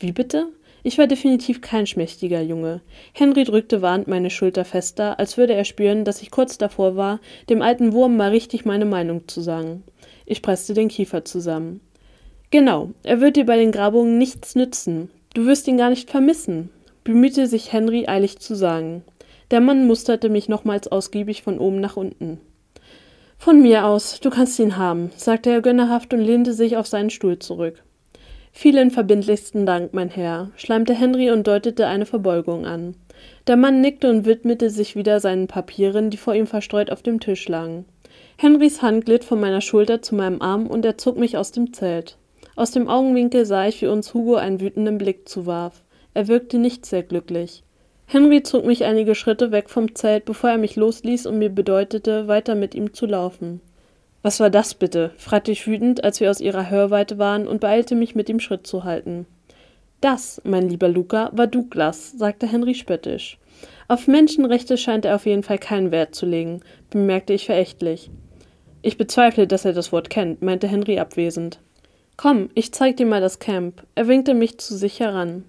Wie 0.00 0.12
bitte? 0.12 0.48
Ich 0.86 0.98
war 0.98 1.08
definitiv 1.08 1.62
kein 1.62 1.88
schmächtiger 1.88 2.40
Junge. 2.40 2.80
Henry 3.12 3.42
drückte 3.42 3.82
warnend 3.82 4.06
meine 4.06 4.30
Schulter 4.30 4.64
fester, 4.64 5.18
als 5.18 5.36
würde 5.36 5.52
er 5.52 5.64
spüren, 5.64 6.04
dass 6.04 6.22
ich 6.22 6.30
kurz 6.30 6.58
davor 6.58 6.94
war, 6.94 7.18
dem 7.50 7.60
alten 7.60 7.92
Wurm 7.92 8.16
mal 8.16 8.30
richtig 8.30 8.64
meine 8.64 8.84
Meinung 8.84 9.26
zu 9.26 9.40
sagen. 9.40 9.82
Ich 10.26 10.42
presste 10.42 10.74
den 10.74 10.86
Kiefer 10.86 11.24
zusammen. 11.24 11.80
Genau, 12.52 12.90
er 13.02 13.20
wird 13.20 13.34
dir 13.34 13.44
bei 13.46 13.56
den 13.56 13.72
Grabungen 13.72 14.16
nichts 14.16 14.54
nützen. 14.54 15.10
Du 15.34 15.46
wirst 15.46 15.66
ihn 15.66 15.76
gar 15.76 15.90
nicht 15.90 16.08
vermissen, 16.08 16.70
bemühte 17.02 17.48
sich 17.48 17.72
Henry 17.72 18.06
eilig 18.06 18.38
zu 18.38 18.54
sagen. 18.54 19.02
Der 19.50 19.60
Mann 19.60 19.88
musterte 19.88 20.28
mich 20.28 20.48
nochmals 20.48 20.86
ausgiebig 20.86 21.42
von 21.42 21.58
oben 21.58 21.80
nach 21.80 21.96
unten. 21.96 22.38
Von 23.38 23.60
mir 23.60 23.86
aus, 23.86 24.20
du 24.20 24.30
kannst 24.30 24.56
ihn 24.60 24.76
haben, 24.76 25.10
sagte 25.16 25.50
er 25.50 25.62
gönnerhaft 25.62 26.14
und 26.14 26.20
lehnte 26.20 26.52
sich 26.52 26.76
auf 26.76 26.86
seinen 26.86 27.10
Stuhl 27.10 27.40
zurück. 27.40 27.82
Vielen 28.58 28.90
verbindlichsten 28.90 29.66
Dank, 29.66 29.92
mein 29.92 30.08
Herr, 30.08 30.50
schleimte 30.56 30.94
Henry 30.94 31.30
und 31.30 31.46
deutete 31.46 31.86
eine 31.88 32.06
Verbeugung 32.06 32.64
an. 32.64 32.94
Der 33.46 33.58
Mann 33.58 33.82
nickte 33.82 34.08
und 34.08 34.24
widmete 34.24 34.70
sich 34.70 34.96
wieder 34.96 35.20
seinen 35.20 35.46
Papieren, 35.46 36.08
die 36.08 36.16
vor 36.16 36.34
ihm 36.34 36.46
verstreut 36.46 36.90
auf 36.90 37.02
dem 37.02 37.20
Tisch 37.20 37.46
lagen. 37.50 37.84
Henrys 38.38 38.80
Hand 38.80 39.04
glitt 39.04 39.24
von 39.24 39.40
meiner 39.40 39.60
Schulter 39.60 40.00
zu 40.00 40.14
meinem 40.14 40.40
Arm 40.40 40.68
und 40.68 40.86
er 40.86 40.96
zog 40.96 41.18
mich 41.18 41.36
aus 41.36 41.52
dem 41.52 41.74
Zelt. 41.74 42.16
Aus 42.56 42.70
dem 42.70 42.88
Augenwinkel 42.88 43.44
sah 43.44 43.66
ich, 43.66 43.82
wie 43.82 43.88
uns 43.88 44.14
Hugo 44.14 44.36
einen 44.36 44.58
wütenden 44.58 44.96
Blick 44.96 45.28
zuwarf. 45.28 45.84
Er 46.14 46.26
wirkte 46.26 46.56
nicht 46.56 46.86
sehr 46.86 47.02
glücklich. 47.02 47.62
Henry 48.06 48.42
zog 48.42 48.64
mich 48.64 48.84
einige 48.84 49.14
Schritte 49.14 49.52
weg 49.52 49.68
vom 49.68 49.94
Zelt, 49.94 50.24
bevor 50.24 50.48
er 50.48 50.58
mich 50.58 50.76
losließ 50.76 51.26
und 51.26 51.38
mir 51.38 51.50
bedeutete, 51.50 52.26
weiter 52.26 52.54
mit 52.54 52.74
ihm 52.74 52.94
zu 52.94 53.04
laufen. 53.04 53.60
Was 54.26 54.40
war 54.40 54.50
das 54.50 54.74
bitte? 54.74 55.12
fragte 55.18 55.52
ich 55.52 55.68
wütend, 55.68 56.02
als 56.02 56.18
wir 56.18 56.30
aus 56.30 56.40
ihrer 56.40 56.68
Hörweite 56.68 57.16
waren 57.16 57.46
und 57.46 57.60
beeilte 57.60 57.94
mich, 57.94 58.16
mit 58.16 58.28
ihm 58.28 58.40
Schritt 58.40 58.66
zu 58.66 58.82
halten. 58.82 59.24
Das, 60.00 60.40
mein 60.42 60.68
lieber 60.68 60.88
Luca, 60.88 61.30
war 61.32 61.46
Douglas, 61.46 62.10
sagte 62.10 62.48
Henry 62.48 62.74
spöttisch. 62.74 63.38
Auf 63.86 64.08
Menschenrechte 64.08 64.78
scheint 64.78 65.04
er 65.04 65.14
auf 65.14 65.26
jeden 65.26 65.44
Fall 65.44 65.58
keinen 65.58 65.92
Wert 65.92 66.16
zu 66.16 66.26
legen, 66.26 66.62
bemerkte 66.90 67.34
ich 67.34 67.46
verächtlich. 67.46 68.10
Ich 68.82 68.98
bezweifle, 68.98 69.46
dass 69.46 69.64
er 69.64 69.74
das 69.74 69.92
Wort 69.92 70.10
kennt, 70.10 70.42
meinte 70.42 70.66
Henry 70.66 70.98
abwesend. 70.98 71.60
Komm, 72.16 72.50
ich 72.56 72.74
zeig 72.74 72.96
dir 72.96 73.06
mal 73.06 73.20
das 73.20 73.38
Camp. 73.38 73.84
Er 73.94 74.08
winkte 74.08 74.34
mich 74.34 74.58
zu 74.58 74.76
sich 74.76 74.98
heran. 74.98 75.44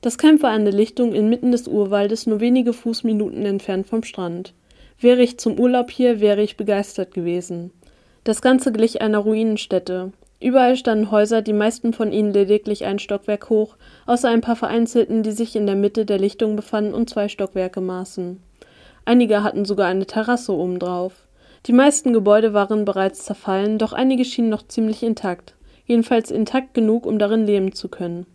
Das 0.00 0.16
Camp 0.16 0.42
war 0.42 0.52
eine 0.52 0.70
Lichtung 0.70 1.12
inmitten 1.12 1.52
des 1.52 1.68
Urwaldes, 1.68 2.26
nur 2.26 2.40
wenige 2.40 2.72
Fußminuten 2.72 3.44
entfernt 3.44 3.86
vom 3.86 4.02
Strand. 4.04 4.54
Wäre 4.98 5.20
ich 5.20 5.38
zum 5.38 5.60
Urlaub 5.60 5.90
hier, 5.90 6.18
wäre 6.20 6.40
ich 6.40 6.56
begeistert 6.56 7.12
gewesen. 7.12 7.72
Das 8.26 8.42
Ganze 8.42 8.72
glich 8.72 9.02
einer 9.02 9.18
Ruinenstätte. 9.18 10.10
Überall 10.40 10.74
standen 10.74 11.12
Häuser, 11.12 11.42
die 11.42 11.52
meisten 11.52 11.92
von 11.92 12.10
ihnen 12.12 12.32
lediglich 12.32 12.84
ein 12.84 12.98
Stockwerk 12.98 13.50
hoch, 13.50 13.76
außer 14.04 14.28
ein 14.28 14.40
paar 14.40 14.56
vereinzelten, 14.56 15.22
die 15.22 15.30
sich 15.30 15.54
in 15.54 15.64
der 15.66 15.76
Mitte 15.76 16.04
der 16.04 16.18
Lichtung 16.18 16.56
befanden 16.56 16.92
und 16.92 17.08
zwei 17.08 17.28
Stockwerke 17.28 17.80
maßen. 17.80 18.42
Einige 19.04 19.44
hatten 19.44 19.64
sogar 19.64 19.86
eine 19.86 20.06
Terrasse 20.06 20.52
obendrauf. 20.52 21.12
Die 21.66 21.72
meisten 21.72 22.12
Gebäude 22.12 22.52
waren 22.52 22.84
bereits 22.84 23.24
zerfallen, 23.24 23.78
doch 23.78 23.92
einige 23.92 24.24
schienen 24.24 24.48
noch 24.48 24.66
ziemlich 24.66 25.04
intakt 25.04 25.54
jedenfalls 25.86 26.32
intakt 26.32 26.74
genug, 26.74 27.06
um 27.06 27.18
darin 27.18 27.46
leben 27.46 27.72
zu 27.72 27.88
können. 27.88 28.26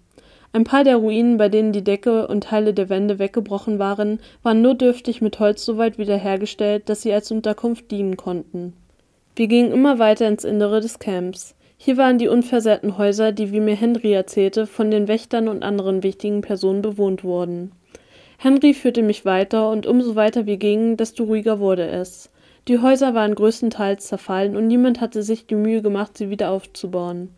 Ein 0.54 0.64
paar 0.64 0.84
der 0.84 0.98
Ruinen, 0.98 1.38
bei 1.38 1.48
denen 1.48 1.72
die 1.72 1.84
Decke 1.84 2.28
und 2.28 2.46
Teile 2.46 2.74
der 2.74 2.90
Wände 2.90 3.20
weggebrochen 3.20 3.80
waren, 3.80 4.20
waren 4.42 4.62
notdürftig 4.62 5.22
mit 5.22 5.40
Holz 5.40 5.64
so 5.64 5.78
weit 5.78 5.98
wiederhergestellt, 5.98 6.90
dass 6.90 7.02
sie 7.02 7.14
als 7.14 7.32
Unterkunft 7.32 7.90
dienen 7.92 8.18
konnten. 8.18 8.74
Wir 9.36 9.48
gingen 9.48 9.72
immer 9.72 9.98
weiter 9.98 10.28
ins 10.28 10.44
Innere 10.44 10.82
des 10.82 11.00
Camps. 11.00 11.56
Hier 11.78 11.96
waren 11.96 12.18
die 12.18 12.28
unversehrten 12.28 12.98
Häuser, 12.98 13.32
die, 13.32 13.52
wie 13.54 13.62
mir 13.62 13.76
Henry 13.76 14.12
erzählte, 14.12 14.68
von 14.68 14.92
den 14.92 15.08
Wächtern 15.08 15.48
und 15.48 15.64
anderen 15.64 16.04
wichtigen 16.04 16.42
Personen 16.42 16.82
bewohnt 16.82 17.24
wurden. 17.24 17.72
Henry 18.38 18.74
führte 18.74 19.04
mich 19.04 19.24
weiter, 19.24 19.70
und 19.70 19.88
umso 19.88 20.16
weiter 20.16 20.46
wir 20.46 20.58
gingen, 20.58 20.98
desto 20.98 21.24
ruhiger 21.24 21.60
wurde 21.60 21.88
es. 21.88 22.30
Die 22.68 22.80
Häuser 22.80 23.14
waren 23.14 23.34
größtenteils 23.34 24.06
zerfallen, 24.06 24.58
und 24.58 24.68
niemand 24.68 25.00
hatte 25.00 25.24
sich 25.24 25.48
die 25.48 25.56
Mühe 25.56 25.82
gemacht, 25.82 26.18
sie 26.18 26.30
wieder 26.30 26.52
aufzubauen. 26.52 27.30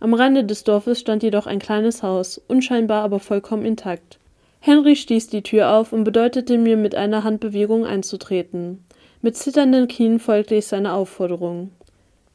Am 0.00 0.14
Rande 0.14 0.44
des 0.44 0.64
Dorfes 0.64 0.98
stand 0.98 1.22
jedoch 1.22 1.46
ein 1.46 1.58
kleines 1.58 2.02
Haus, 2.02 2.40
unscheinbar 2.48 3.04
aber 3.04 3.20
vollkommen 3.20 3.66
intakt. 3.66 4.18
Henry 4.60 4.96
stieß 4.96 5.28
die 5.28 5.42
Tür 5.42 5.72
auf 5.72 5.92
und 5.92 6.04
bedeutete 6.04 6.56
mir 6.56 6.78
mit 6.78 6.94
einer 6.94 7.22
Handbewegung 7.22 7.84
einzutreten. 7.84 8.82
Mit 9.24 9.38
zitternden 9.38 9.88
Knien 9.88 10.18
folgte 10.18 10.54
ich 10.54 10.66
seiner 10.66 10.92
Aufforderung. 10.92 11.70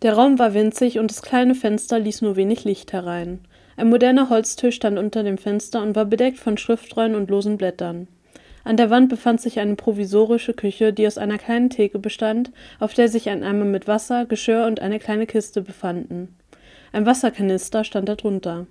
Der 0.01 0.13
Raum 0.13 0.39
war 0.39 0.55
winzig 0.55 0.97
und 0.97 1.11
das 1.11 1.21
kleine 1.21 1.53
Fenster 1.53 1.99
ließ 1.99 2.23
nur 2.23 2.35
wenig 2.35 2.63
Licht 2.63 2.93
herein. 2.93 3.41
Ein 3.77 3.89
moderner 3.89 4.31
Holztisch 4.31 4.77
stand 4.77 4.97
unter 4.97 5.21
dem 5.21 5.37
Fenster 5.37 5.83
und 5.83 5.95
war 5.95 6.05
bedeckt 6.05 6.39
von 6.39 6.57
Schriftrollen 6.57 7.13
und 7.13 7.29
losen 7.29 7.57
Blättern. 7.57 8.07
An 8.63 8.75
der 8.75 8.89
Wand 8.89 9.07
befand 9.09 9.39
sich 9.39 9.59
eine 9.59 9.75
provisorische 9.75 10.55
Küche, 10.55 10.91
die 10.91 11.05
aus 11.05 11.19
einer 11.19 11.37
kleinen 11.37 11.69
Theke 11.69 11.99
bestand, 11.99 12.51
auf 12.79 12.95
der 12.95 13.07
sich 13.07 13.29
ein 13.29 13.43
Eimer 13.43 13.65
mit 13.65 13.87
Wasser, 13.87 14.25
Geschirr 14.25 14.65
und 14.65 14.79
eine 14.79 14.97
kleine 14.97 15.27
Kiste 15.27 15.61
befanden. 15.61 16.35
Ein 16.91 17.05
Wasserkanister 17.05 17.83
stand 17.83 18.09
darunter. 18.09 18.65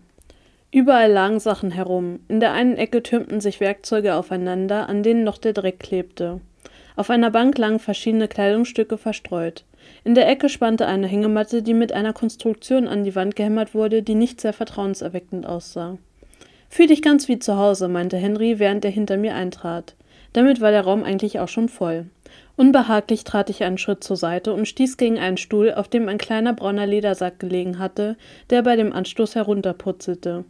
Überall 0.72 1.12
lagen 1.12 1.38
Sachen 1.38 1.70
herum. 1.70 2.18
In 2.26 2.40
der 2.40 2.50
einen 2.50 2.74
Ecke 2.78 3.00
türmten 3.00 3.40
sich 3.40 3.60
Werkzeuge 3.60 4.16
aufeinander, 4.16 4.88
an 4.88 5.04
denen 5.04 5.22
noch 5.22 5.38
der 5.38 5.52
Dreck 5.52 5.78
klebte. 5.78 6.40
Auf 6.98 7.10
einer 7.10 7.30
Bank 7.30 7.56
lagen 7.58 7.78
verschiedene 7.78 8.26
Kleidungsstücke 8.26 8.98
verstreut. 8.98 9.62
In 10.02 10.16
der 10.16 10.28
Ecke 10.28 10.48
spannte 10.48 10.88
eine 10.88 11.06
Hängematte, 11.06 11.62
die 11.62 11.72
mit 11.72 11.92
einer 11.92 12.12
Konstruktion 12.12 12.88
an 12.88 13.04
die 13.04 13.14
Wand 13.14 13.36
gehämmert 13.36 13.72
wurde, 13.72 14.02
die 14.02 14.16
nicht 14.16 14.40
sehr 14.40 14.52
vertrauenserweckend 14.52 15.46
aussah. 15.46 15.96
Fühl 16.68 16.88
dich 16.88 17.00
ganz 17.00 17.28
wie 17.28 17.38
zu 17.38 17.56
Hause, 17.56 17.86
meinte 17.86 18.16
Henry, 18.16 18.58
während 18.58 18.84
er 18.84 18.90
hinter 18.90 19.16
mir 19.16 19.36
eintrat. 19.36 19.94
Damit 20.32 20.60
war 20.60 20.72
der 20.72 20.80
Raum 20.80 21.04
eigentlich 21.04 21.38
auch 21.38 21.46
schon 21.46 21.68
voll. 21.68 22.06
Unbehaglich 22.56 23.22
trat 23.22 23.48
ich 23.48 23.62
einen 23.62 23.78
Schritt 23.78 24.02
zur 24.02 24.16
Seite 24.16 24.52
und 24.52 24.66
stieß 24.66 24.96
gegen 24.96 25.20
einen 25.20 25.36
Stuhl, 25.36 25.72
auf 25.72 25.86
dem 25.86 26.08
ein 26.08 26.18
kleiner 26.18 26.52
brauner 26.52 26.88
Ledersack 26.88 27.38
gelegen 27.38 27.78
hatte, 27.78 28.16
der 28.50 28.62
bei 28.62 28.74
dem 28.74 28.92
Anstoß 28.92 29.36
herunterputzelte. 29.36 30.44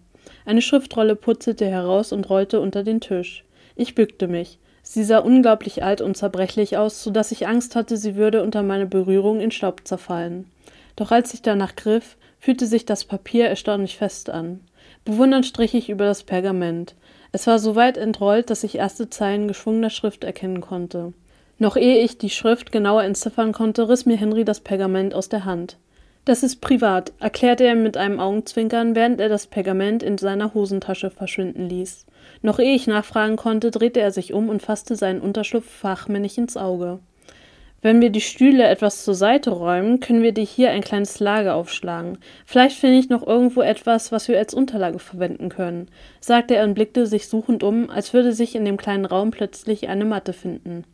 Eine 0.47 0.63
Schriftrolle 0.63 1.15
putzelte 1.15 1.67
heraus 1.67 2.11
und 2.11 2.31
rollte 2.31 2.59
unter 2.59 2.85
den 2.85 3.03
Tisch. 3.03 3.45
Ich 3.77 3.95
bückte 3.95 4.29
mich. 4.29 4.59
Sie 4.91 5.05
sah 5.05 5.19
unglaublich 5.19 5.85
alt 5.85 6.01
und 6.01 6.17
zerbrechlich 6.17 6.79
aus, 6.79 7.03
so 7.03 7.11
dass 7.11 7.31
ich 7.31 7.47
Angst 7.47 7.77
hatte, 7.77 7.99
sie 7.99 8.17
würde 8.17 8.43
unter 8.43 8.63
meiner 8.63 8.87
Berührung 8.87 9.39
in 9.39 9.51
Staub 9.51 9.83
zerfallen. 9.85 10.51
Doch 10.97 11.11
als 11.11 11.35
ich 11.35 11.43
danach 11.43 11.77
griff, 11.77 12.17
fühlte 12.41 12.67
sich 12.67 12.87
das 12.87 13.05
Papier 13.05 13.49
erstaunlich 13.49 13.99
fest 13.99 14.31
an. 14.31 14.61
Bewundernd 15.05 15.45
strich 15.45 15.75
ich 15.75 15.91
über 15.91 16.07
das 16.07 16.23
Pergament. 16.23 16.95
Es 17.33 17.47
war 17.47 17.59
so 17.59 17.77
weit 17.77 17.99
entrollt, 17.99 18.49
dass 18.49 18.65
ich 18.65 18.77
erste 18.77 19.11
Zeilen 19.11 19.47
geschwungener 19.47 19.91
Schrift 19.91 20.25
erkennen 20.25 20.63
konnte. 20.63 21.13
Noch 21.59 21.77
ehe 21.77 22.03
ich 22.03 22.17
die 22.17 22.31
Schrift 22.31 22.73
genauer 22.73 23.03
entziffern 23.05 23.53
konnte, 23.53 23.91
riss 23.91 24.07
mir 24.07 24.17
Henry 24.17 24.47
das 24.47 24.61
Pergament 24.61 25.13
aus 25.13 25.29
der 25.29 25.45
Hand. 25.45 25.77
Das 26.29 26.43
ist 26.43 26.61
privat, 26.61 27.15
erklärte 27.21 27.65
er 27.65 27.75
mit 27.75 27.97
einem 27.97 28.21
Augenzwinkern, 28.21 28.95
während 28.95 29.19
er 29.19 29.31
das 29.31 29.47
Pergament 29.47 30.03
in 30.03 30.19
seiner 30.19 30.53
Hosentasche 30.53 31.09
verschwinden 31.09 31.71
ließ. 31.71 32.05
Noch 32.43 32.59
ehe 32.59 32.75
ich 32.75 32.87
nachfragen 32.87 33.37
konnte, 33.37 33.71
drehte 33.71 34.01
er 34.01 34.11
sich 34.11 34.35
um 34.35 34.51
und 34.51 34.61
fasste 34.61 34.95
seinen 34.95 35.23
Unterschlupf 35.23 35.65
fachmännisch 35.65 36.37
ins 36.37 36.59
Auge. 36.59 36.99
Wenn 37.81 38.03
wir 38.03 38.11
die 38.11 38.21
Stühle 38.21 38.69
etwas 38.69 39.05
zur 39.05 39.15
Seite 39.15 39.49
räumen, 39.49 40.01
können 40.01 40.21
wir 40.21 40.33
dir 40.33 40.45
hier 40.45 40.71
ein 40.71 40.83
kleines 40.83 41.19
Lager 41.19 41.55
aufschlagen. 41.55 42.19
Vielleicht 42.45 42.77
finde 42.77 42.99
ich 42.99 43.09
noch 43.09 43.27
irgendwo 43.27 43.63
etwas, 43.63 44.13
was 44.13 44.29
wir 44.29 44.37
als 44.37 44.53
Unterlage 44.53 44.99
verwenden 44.99 45.49
können, 45.49 45.89
sagte 46.21 46.57
er 46.57 46.65
und 46.65 46.75
blickte 46.75 47.07
sich 47.07 47.29
suchend 47.29 47.63
um, 47.63 47.89
als 47.89 48.13
würde 48.13 48.35
sich 48.35 48.55
in 48.55 48.67
dem 48.67 48.77
kleinen 48.77 49.07
Raum 49.07 49.31
plötzlich 49.31 49.89
eine 49.89 50.05
Matte 50.05 50.35
finden. 50.35 50.85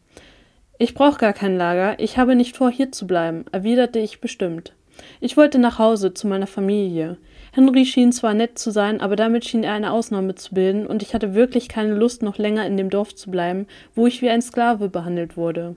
Ich 0.78 0.94
brauch 0.94 1.18
gar 1.18 1.32
kein 1.32 1.56
Lager, 1.56 1.98
ich 1.98 2.18
habe 2.18 2.36
nicht 2.36 2.56
vor, 2.56 2.70
hier 2.70 2.92
zu 2.92 3.08
bleiben, 3.08 3.46
erwiderte 3.50 3.98
ich 3.98 4.20
bestimmt. 4.20 4.74
Ich 5.20 5.36
wollte 5.36 5.58
nach 5.58 5.78
Hause, 5.78 6.14
zu 6.14 6.26
meiner 6.26 6.46
Familie. 6.46 7.16
Henry 7.52 7.86
schien 7.86 8.12
zwar 8.12 8.34
nett 8.34 8.58
zu 8.58 8.70
sein, 8.70 9.00
aber 9.00 9.16
damit 9.16 9.44
schien 9.44 9.64
er 9.64 9.74
eine 9.74 9.92
Ausnahme 9.92 10.34
zu 10.34 10.54
bilden, 10.54 10.86
und 10.86 11.02
ich 11.02 11.14
hatte 11.14 11.34
wirklich 11.34 11.68
keine 11.68 11.94
Lust, 11.94 12.22
noch 12.22 12.38
länger 12.38 12.66
in 12.66 12.76
dem 12.76 12.90
Dorf 12.90 13.14
zu 13.14 13.30
bleiben, 13.30 13.66
wo 13.94 14.06
ich 14.06 14.22
wie 14.22 14.30
ein 14.30 14.42
Sklave 14.42 14.88
behandelt 14.88 15.36
wurde. 15.36 15.76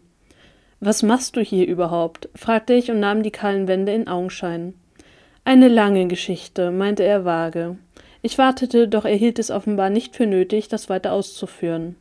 Was 0.79 1.03
machst 1.03 1.35
du 1.35 1.41
hier 1.41 1.67
überhaupt? 1.67 2.29
fragte 2.35 2.73
ich 2.73 2.91
und 2.91 2.99
nahm 2.99 3.23
die 3.23 3.31
kahlen 3.31 3.67
Wände 3.67 3.93
in 3.93 4.07
Augenschein. 4.07 4.73
Eine 5.43 5.67
lange 5.67 6.07
Geschichte, 6.07 6.71
meinte 6.71 7.03
er 7.03 7.25
vage. 7.25 7.77
Ich 8.21 8.37
wartete, 8.37 8.87
doch 8.87 9.05
er 9.05 9.15
hielt 9.15 9.39
es 9.39 9.51
offenbar 9.51 9.89
nicht 9.89 10.15
für 10.15 10.25
nötig, 10.25 10.67
das 10.67 10.89
weiter 10.89 11.13
auszuführen. 11.13 11.95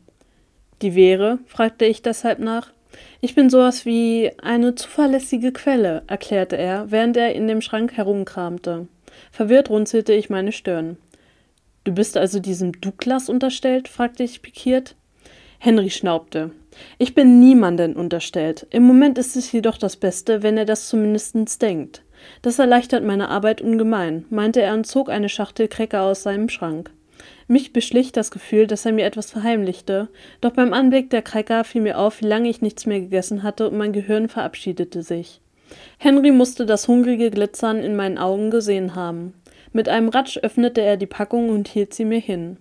Die 0.83 0.95
wäre? 0.95 1.39
fragte 1.47 1.85
ich 1.85 2.03
deshalb 2.03 2.39
nach. 2.39 2.73
Ich 3.21 3.35
bin 3.35 3.51
sowas 3.51 3.85
wie 3.85 4.31
eine 4.43 4.75
zuverlässige 4.75 5.53
Quelle, 5.53 6.03
erklärte 6.07 6.57
er, 6.57 6.91
während 6.91 7.17
er 7.17 7.35
in 7.35 7.49
dem 7.49 7.61
Schrank 7.61 7.93
herumkramte. 7.97 8.89
Verwirrt 9.31 9.71
runzelte 9.71 10.13
ich 10.13 10.31
meine 10.31 10.53
Stirn. 10.53 10.97
Du 11.85 11.93
bist 11.93 12.17
also 12.17 12.41
diesem 12.41 12.81
Douglas 12.81 13.29
unterstellt? 13.29 13.89
fragte 13.89 14.23
ich 14.23 14.43
pikiert. 14.43 14.97
Henry 15.59 15.91
schnaubte. 15.91 16.51
Ich 16.99 17.15
bin 17.15 17.41
niemanden 17.41 17.97
unterstellt. 17.97 18.67
Im 18.71 18.83
Moment 18.83 19.19
ist 19.19 19.37
es 19.37 19.51
jedoch 19.53 19.79
das 19.79 19.97
Beste, 19.97 20.43
wenn 20.43 20.59
er 20.59 20.65
das 20.65 20.89
zumindest 20.89 21.63
denkt. 21.63 22.03
Das 22.43 22.59
erleichtert 22.59 23.05
meine 23.05 23.29
Arbeit 23.29 23.61
ungemein, 23.61 24.25
meinte 24.31 24.63
er 24.63 24.75
und 24.75 24.87
zog 24.87 25.09
eine 25.09 25.29
Schachtel 25.29 25.69
Cracker 25.69 26.03
aus 26.03 26.23
seinem 26.23 26.49
Schrank. 26.49 26.91
Mich 27.49 27.73
beschlich 27.73 28.11
das 28.11 28.33
Gefühl, 28.33 28.67
dass 28.67 28.87
er 28.87 28.93
mir 28.93 29.05
etwas 29.05 29.31
verheimlichte, 29.31 30.09
doch 30.41 30.53
beim 30.53 30.73
Anblick 30.73 31.11
der 31.11 31.23
Cracker 31.23 31.63
fiel 31.63 31.83
mir 31.83 31.99
auf, 31.99 32.21
wie 32.21 32.27
lange 32.27 32.49
ich 32.49 32.61
nichts 32.61 32.87
mehr 32.87 33.01
gegessen 33.01 33.45
hatte, 33.45 33.69
und 33.71 33.79
mein 33.79 33.93
Gehirn 33.93 34.29
verabschiedete 34.29 35.03
sich. 35.03 35.41
Henry 35.99 36.33
musste 36.33 36.67
das 36.67 36.89
hungrige 36.89 37.31
Glitzern 37.31 37.79
in 37.79 37.95
meinen 37.95 38.19
Augen 38.19 38.51
gesehen 38.51 38.97
haben. 38.97 39.35
Mit 39.73 39.89
einem 39.89 40.09
Ratsch 40.09 40.39
öffnete 40.39 40.81
er 40.81 40.97
die 40.97 41.07
Packung 41.07 41.51
und 41.51 41.69
hielt 41.69 41.95
sie 41.95 42.05
mir 42.05 42.19
hin. 42.19 42.57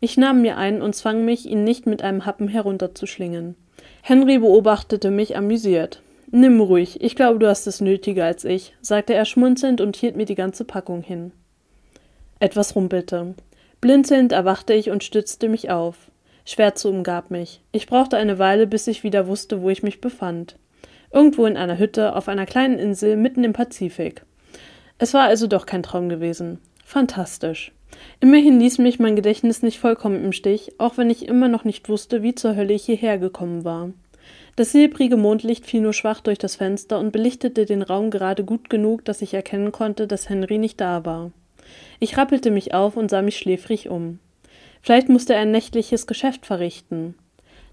Ich 0.00 0.16
nahm 0.16 0.40
mir 0.40 0.56
ein 0.56 0.80
und 0.80 0.94
zwang 0.94 1.24
mich, 1.26 1.46
ihn 1.46 1.64
nicht 1.64 1.86
mit 1.86 2.02
einem 2.02 2.24
Happen 2.24 2.48
herunterzuschlingen. 2.48 3.56
Henry 4.02 4.38
beobachtete 4.38 5.10
mich 5.10 5.36
amüsiert. 5.36 6.00
Nimm 6.30 6.60
ruhig, 6.60 7.02
ich 7.02 7.16
glaube, 7.16 7.38
du 7.38 7.48
hast 7.48 7.66
es 7.66 7.80
nötiger 7.80 8.24
als 8.24 8.44
ich, 8.44 8.74
sagte 8.80 9.14
er 9.14 9.24
schmunzelnd 9.24 9.80
und 9.80 9.96
hielt 9.96 10.16
mir 10.16 10.26
die 10.26 10.36
ganze 10.36 10.64
Packung 10.64 11.02
hin. 11.02 11.32
Etwas 12.38 12.74
rumpelte. 12.76 13.34
Blinzelnd 13.80 14.32
erwachte 14.32 14.74
ich 14.74 14.90
und 14.90 15.04
stützte 15.04 15.48
mich 15.48 15.70
auf. 15.70 16.10
Schwärze 16.44 16.88
umgab 16.88 17.30
mich. 17.30 17.62
Ich 17.72 17.86
brauchte 17.86 18.16
eine 18.16 18.38
Weile, 18.38 18.66
bis 18.66 18.86
ich 18.86 19.04
wieder 19.04 19.26
wusste, 19.26 19.62
wo 19.62 19.70
ich 19.70 19.82
mich 19.82 20.00
befand. 20.00 20.56
Irgendwo 21.12 21.46
in 21.46 21.56
einer 21.56 21.78
Hütte 21.78 22.14
auf 22.14 22.28
einer 22.28 22.46
kleinen 22.46 22.78
Insel 22.78 23.16
mitten 23.16 23.42
im 23.42 23.52
Pazifik. 23.52 24.22
Es 24.98 25.14
war 25.14 25.24
also 25.24 25.46
doch 25.46 25.64
kein 25.64 25.82
Traum 25.82 26.08
gewesen. 26.08 26.58
Fantastisch. 26.84 27.72
Immerhin 28.20 28.60
ließ 28.60 28.78
mich 28.78 28.98
mein 28.98 29.16
Gedächtnis 29.16 29.62
nicht 29.62 29.78
vollkommen 29.78 30.24
im 30.24 30.32
Stich, 30.32 30.72
auch 30.78 30.98
wenn 30.98 31.10
ich 31.10 31.26
immer 31.26 31.48
noch 31.48 31.64
nicht 31.64 31.88
wusste, 31.88 32.22
wie 32.22 32.34
zur 32.34 32.56
Hölle 32.56 32.74
ich 32.74 32.84
hierher 32.84 33.18
gekommen 33.18 33.64
war. 33.64 33.90
Das 34.56 34.72
silbrige 34.72 35.16
Mondlicht 35.16 35.64
fiel 35.66 35.80
nur 35.80 35.92
schwach 35.92 36.20
durch 36.20 36.38
das 36.38 36.56
Fenster 36.56 36.98
und 36.98 37.12
belichtete 37.12 37.64
den 37.64 37.82
Raum 37.82 38.10
gerade 38.10 38.44
gut 38.44 38.68
genug, 38.68 39.04
dass 39.04 39.22
ich 39.22 39.34
erkennen 39.34 39.72
konnte, 39.72 40.06
dass 40.06 40.28
Henry 40.28 40.58
nicht 40.58 40.80
da 40.80 41.04
war. 41.04 41.32
Ich 41.98 42.16
rappelte 42.16 42.50
mich 42.50 42.74
auf 42.74 42.96
und 42.96 43.10
sah 43.10 43.22
mich 43.22 43.36
schläfrig 43.36 43.88
um. 43.88 44.18
Vielleicht 44.82 45.08
musste 45.08 45.34
er 45.34 45.40
ein 45.40 45.50
nächtliches 45.50 46.06
Geschäft 46.06 46.46
verrichten. 46.46 47.14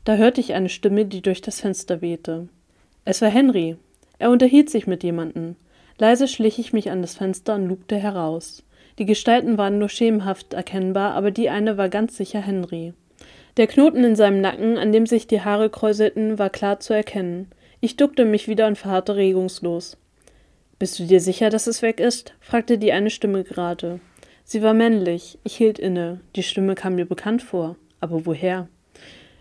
Da 0.04 0.16
hörte 0.16 0.42
ich 0.42 0.54
eine 0.54 0.70
Stimme, 0.70 1.06
die 1.06 1.22
durch 1.22 1.42
das 1.42 1.62
Fenster 1.62 2.02
wehte. 2.02 2.48
Es 3.06 3.22
war 3.22 3.30
Henry. 3.30 3.78
Er 4.20 4.32
unterhielt 4.32 4.70
sich 4.70 4.88
mit 4.88 5.04
jemandem. 5.04 5.56
Leise 5.98 6.28
schlich 6.28 6.60
ich 6.60 6.74
mich 6.74 6.92
an 6.92 7.02
das 7.02 7.16
Fenster 7.16 7.56
und 7.56 7.68
lugte 7.68 7.98
heraus. 7.98 8.64
Die 9.00 9.06
Gestalten 9.06 9.58
waren 9.58 9.80
nur 9.80 9.90
schemenhaft 9.90 10.54
erkennbar, 10.54 11.14
aber 11.14 11.32
die 11.32 11.50
eine 11.50 11.78
war 11.78 11.90
ganz 11.90 12.18
sicher 12.18 12.42
Henry. 12.42 12.94
Der 13.58 13.68
Knoten 13.68 14.04
in 14.04 14.16
seinem 14.16 14.42
Nacken, 14.42 14.78
an 14.78 14.92
dem 14.92 15.06
sich 15.06 15.28
die 15.28 15.42
Haare 15.42 15.70
kräuselten, 15.70 16.38
war 16.38 16.50
klar 16.50 16.80
zu 16.80 16.94
erkennen. 16.94 17.50
Ich 17.80 17.96
duckte 17.96 18.26
mich 18.26 18.48
wieder 18.48 18.68
und 18.68 18.78
verharrte 18.78 19.16
regungslos. 19.16 19.98
Bist 20.80 21.00
du 21.00 21.06
dir 21.06 21.20
sicher, 21.20 21.50
dass 21.50 21.66
es 21.66 21.82
weg 21.82 22.00
ist? 22.00 22.36
fragte 22.40 22.78
die 22.78 22.92
eine 22.92 23.10
Stimme 23.10 23.44
gerade. 23.44 24.00
Sie 24.44 24.62
war 24.62 24.76
männlich. 24.76 25.40
Ich 25.44 25.56
hielt 25.58 25.80
inne. 25.80 26.22
Die 26.36 26.44
Stimme 26.44 26.76
kam 26.76 26.96
mir 26.96 27.06
bekannt 27.06 27.42
vor. 27.42 27.78
Aber 28.00 28.28
woher? 28.28 28.68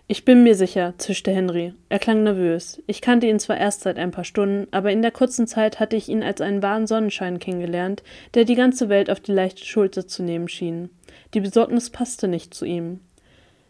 Ich 0.09 0.25
bin 0.25 0.45
mir 0.45 0.55
sicher, 0.55 0.95
zischte 0.97 1.33
Henry. 1.33 1.75
Er 1.91 1.99
klang 1.99 2.23
nervös. 2.23 2.81
Ich 2.87 3.03
kannte 3.03 3.27
ihn 3.27 3.39
zwar 3.39 3.59
erst 3.59 3.83
seit 3.83 3.99
ein 3.99 4.13
paar 4.13 4.25
Stunden, 4.25 4.67
aber 4.71 4.93
in 4.93 5.03
der 5.03 5.11
kurzen 5.11 5.47
Zeit 5.47 5.79
hatte 5.79 5.97
ich 5.97 6.09
ihn 6.09 6.23
als 6.23 6.41
einen 6.41 6.63
wahren 6.63 6.87
Sonnenschein 6.87 7.39
kennengelernt, 7.39 8.03
der 8.35 8.45
die 8.45 8.55
ganze 8.55 8.89
Welt 8.89 9.11
auf 9.11 9.21
die 9.21 9.33
leichte 9.33 9.65
Schulter 9.65 10.07
zu 10.07 10.23
nehmen 10.23 10.49
schien. 10.49 10.91
Die 11.35 11.41
Besorgnis 11.41 11.91
passte 11.91 12.29
nicht 12.29 12.55
zu 12.55 12.65
ihm. 12.65 13.01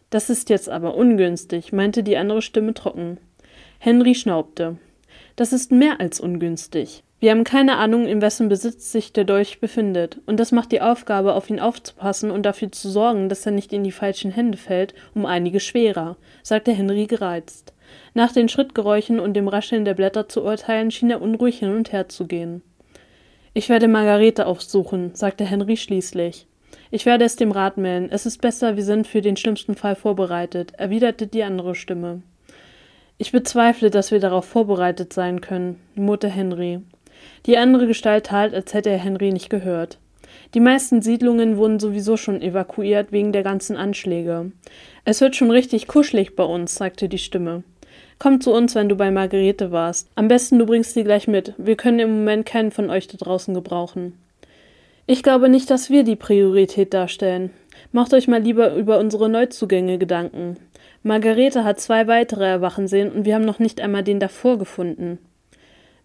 Das 0.09 0.29
ist 0.29 0.49
jetzt 0.49 0.69
aber 0.69 0.95
ungünstig, 0.95 1.73
meinte 1.73 2.01
die 2.01 2.17
andere 2.17 2.41
Stimme 2.41 2.73
trocken. 2.73 3.17
Henry 3.79 4.15
schnaubte. 4.15 4.77
Das 5.35 5.51
ist 5.51 5.71
mehr 5.71 5.99
als 5.99 6.19
ungünstig. 6.19 7.03
Wir 7.19 7.31
haben 7.31 7.43
keine 7.43 7.77
Ahnung, 7.77 8.05
in 8.05 8.21
wessen 8.21 8.47
Besitz 8.47 8.91
sich 8.91 9.11
der 9.11 9.23
Dolch 9.23 9.59
befindet, 9.59 10.19
und 10.27 10.39
das 10.39 10.51
macht 10.51 10.71
die 10.71 10.81
Aufgabe, 10.81 11.33
auf 11.33 11.49
ihn 11.49 11.59
aufzupassen 11.59 12.29
und 12.29 12.43
dafür 12.43 12.71
zu 12.71 12.89
sorgen, 12.89 13.27
dass 13.27 13.43
er 13.43 13.51
nicht 13.51 13.73
in 13.73 13.83
die 13.83 13.91
falschen 13.91 14.29
Hände 14.29 14.57
fällt, 14.57 14.93
um 15.15 15.25
einige 15.25 15.59
schwerer, 15.59 16.17
sagte 16.43 16.71
Henry 16.73 17.07
gereizt. 17.07 17.73
Nach 18.13 18.31
den 18.31 18.49
Schrittgeräuschen 18.49 19.19
und 19.19 19.33
dem 19.33 19.47
Rascheln 19.47 19.83
der 19.83 19.95
Blätter 19.95 20.29
zu 20.29 20.43
urteilen, 20.43 20.91
schien 20.91 21.09
er 21.09 21.21
unruhig 21.21 21.57
hin 21.57 21.75
und 21.75 21.91
her 21.91 22.07
zu 22.07 22.27
gehen. 22.27 22.61
Ich 23.55 23.69
werde 23.69 23.87
Margarete 23.87 24.45
aufsuchen, 24.45 25.15
sagte 25.15 25.43
Henry 25.43 25.77
schließlich. 25.77 26.45
Ich 26.91 27.07
werde 27.07 27.25
es 27.25 27.35
dem 27.35 27.51
Rat 27.51 27.77
melden. 27.77 28.09
Es 28.11 28.27
ist 28.27 28.41
besser, 28.41 28.75
wir 28.75 28.83
sind 28.83 29.07
für 29.07 29.21
den 29.21 29.37
schlimmsten 29.37 29.73
Fall 29.73 29.95
vorbereitet, 29.95 30.73
erwiderte 30.77 31.25
die 31.25 31.41
andere 31.41 31.73
Stimme. 31.73 32.21
Ich 33.17 33.31
bezweifle, 33.31 33.89
dass 33.89 34.11
wir 34.11 34.19
darauf 34.19 34.45
vorbereitet 34.45 35.11
sein 35.11 35.41
können, 35.41 35.79
murrte 35.95 36.29
Henry. 36.29 36.81
Die 37.45 37.57
andere 37.57 37.87
Gestalt 37.87 38.27
tat, 38.27 38.53
als 38.53 38.73
hätte 38.73 38.89
er 38.89 38.97
Henry 38.97 39.31
nicht 39.31 39.49
gehört. 39.49 39.97
Die 40.53 40.59
meisten 40.59 41.01
Siedlungen 41.01 41.57
wurden 41.57 41.79
sowieso 41.79 42.17
schon 42.17 42.41
evakuiert 42.41 43.11
wegen 43.11 43.31
der 43.31 43.43
ganzen 43.43 43.75
Anschläge. 43.75 44.51
Es 45.05 45.21
wird 45.21 45.35
schon 45.35 45.51
richtig 45.51 45.87
kuschelig 45.87 46.35
bei 46.35 46.43
uns, 46.43 46.75
sagte 46.75 47.09
die 47.09 47.17
Stimme. 47.17 47.63
Komm 48.19 48.41
zu 48.41 48.51
uns, 48.53 48.73
wenn 48.73 48.89
du 48.89 48.95
bei 48.95 49.11
Margarete 49.11 49.71
warst. 49.71 50.09
Am 50.15 50.27
besten 50.27 50.57
du 50.57 50.65
bringst 50.65 50.93
sie 50.93 51.03
gleich 51.03 51.27
mit. 51.27 51.53
Wir 51.57 51.75
können 51.75 51.99
im 51.99 52.19
Moment 52.19 52.45
keinen 52.45 52.71
von 52.71 52.89
euch 52.89 53.07
da 53.07 53.17
draußen 53.17 53.53
gebrauchen. 53.53 54.13
Ich 55.05 55.23
glaube 55.23 55.49
nicht, 55.49 55.69
dass 55.69 55.89
wir 55.89 56.03
die 56.03 56.15
Priorität 56.15 56.93
darstellen. 56.93 57.51
Macht 57.91 58.13
euch 58.13 58.27
mal 58.27 58.41
lieber 58.41 58.73
über 58.73 58.99
unsere 58.99 59.29
Neuzugänge 59.29 59.97
Gedanken. 59.97 60.57
Margarete 61.03 61.63
hat 61.63 61.79
zwei 61.79 62.07
weitere 62.07 62.45
erwachen 62.45 62.87
sehen 62.87 63.11
und 63.11 63.25
wir 63.25 63.35
haben 63.35 63.45
noch 63.45 63.59
nicht 63.59 63.79
einmal 63.79 64.03
den 64.03 64.19
davor 64.19 64.57
gefunden. 64.57 65.19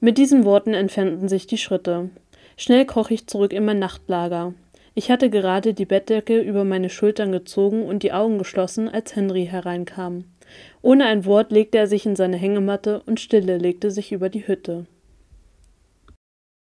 Mit 0.05 0.19
diesen 0.19 0.45
Worten 0.45 0.75
entfernten 0.75 1.29
sich 1.29 1.47
die 1.47 1.59
Schritte. 1.59 2.11
Schnell 2.57 2.85
kroch 2.87 3.11
ich 3.11 3.29
zurück 3.29 3.53
in 3.53 3.65
mein 3.65 3.79
Nachtlager. 3.79 4.53
Ich 4.97 5.13
hatte 5.13 5.31
gerade 5.31 5.75
die 5.75 5.85
Bettdecke 5.85 6.41
über 6.41 6.65
meine 6.65 6.91
Schultern 6.91 7.31
gezogen 7.31 7.85
und 7.85 8.03
die 8.03 8.13
Augen 8.13 8.37
geschlossen, 8.37 8.89
als 8.89 9.15
Henry 9.15 9.47
hereinkam. 9.47 10.25
Ohne 10.83 11.05
ein 11.05 11.25
Wort 11.25 11.53
legte 11.53 11.79
er 11.79 11.87
sich 11.87 12.05
in 12.05 12.17
seine 12.17 12.37
Hängematte 12.37 13.01
und 13.07 13.21
Stille 13.21 13.59
legte 13.59 13.93
sich 13.93 14.11
über 14.11 14.29
die 14.29 14.45
Hütte. 14.45 14.87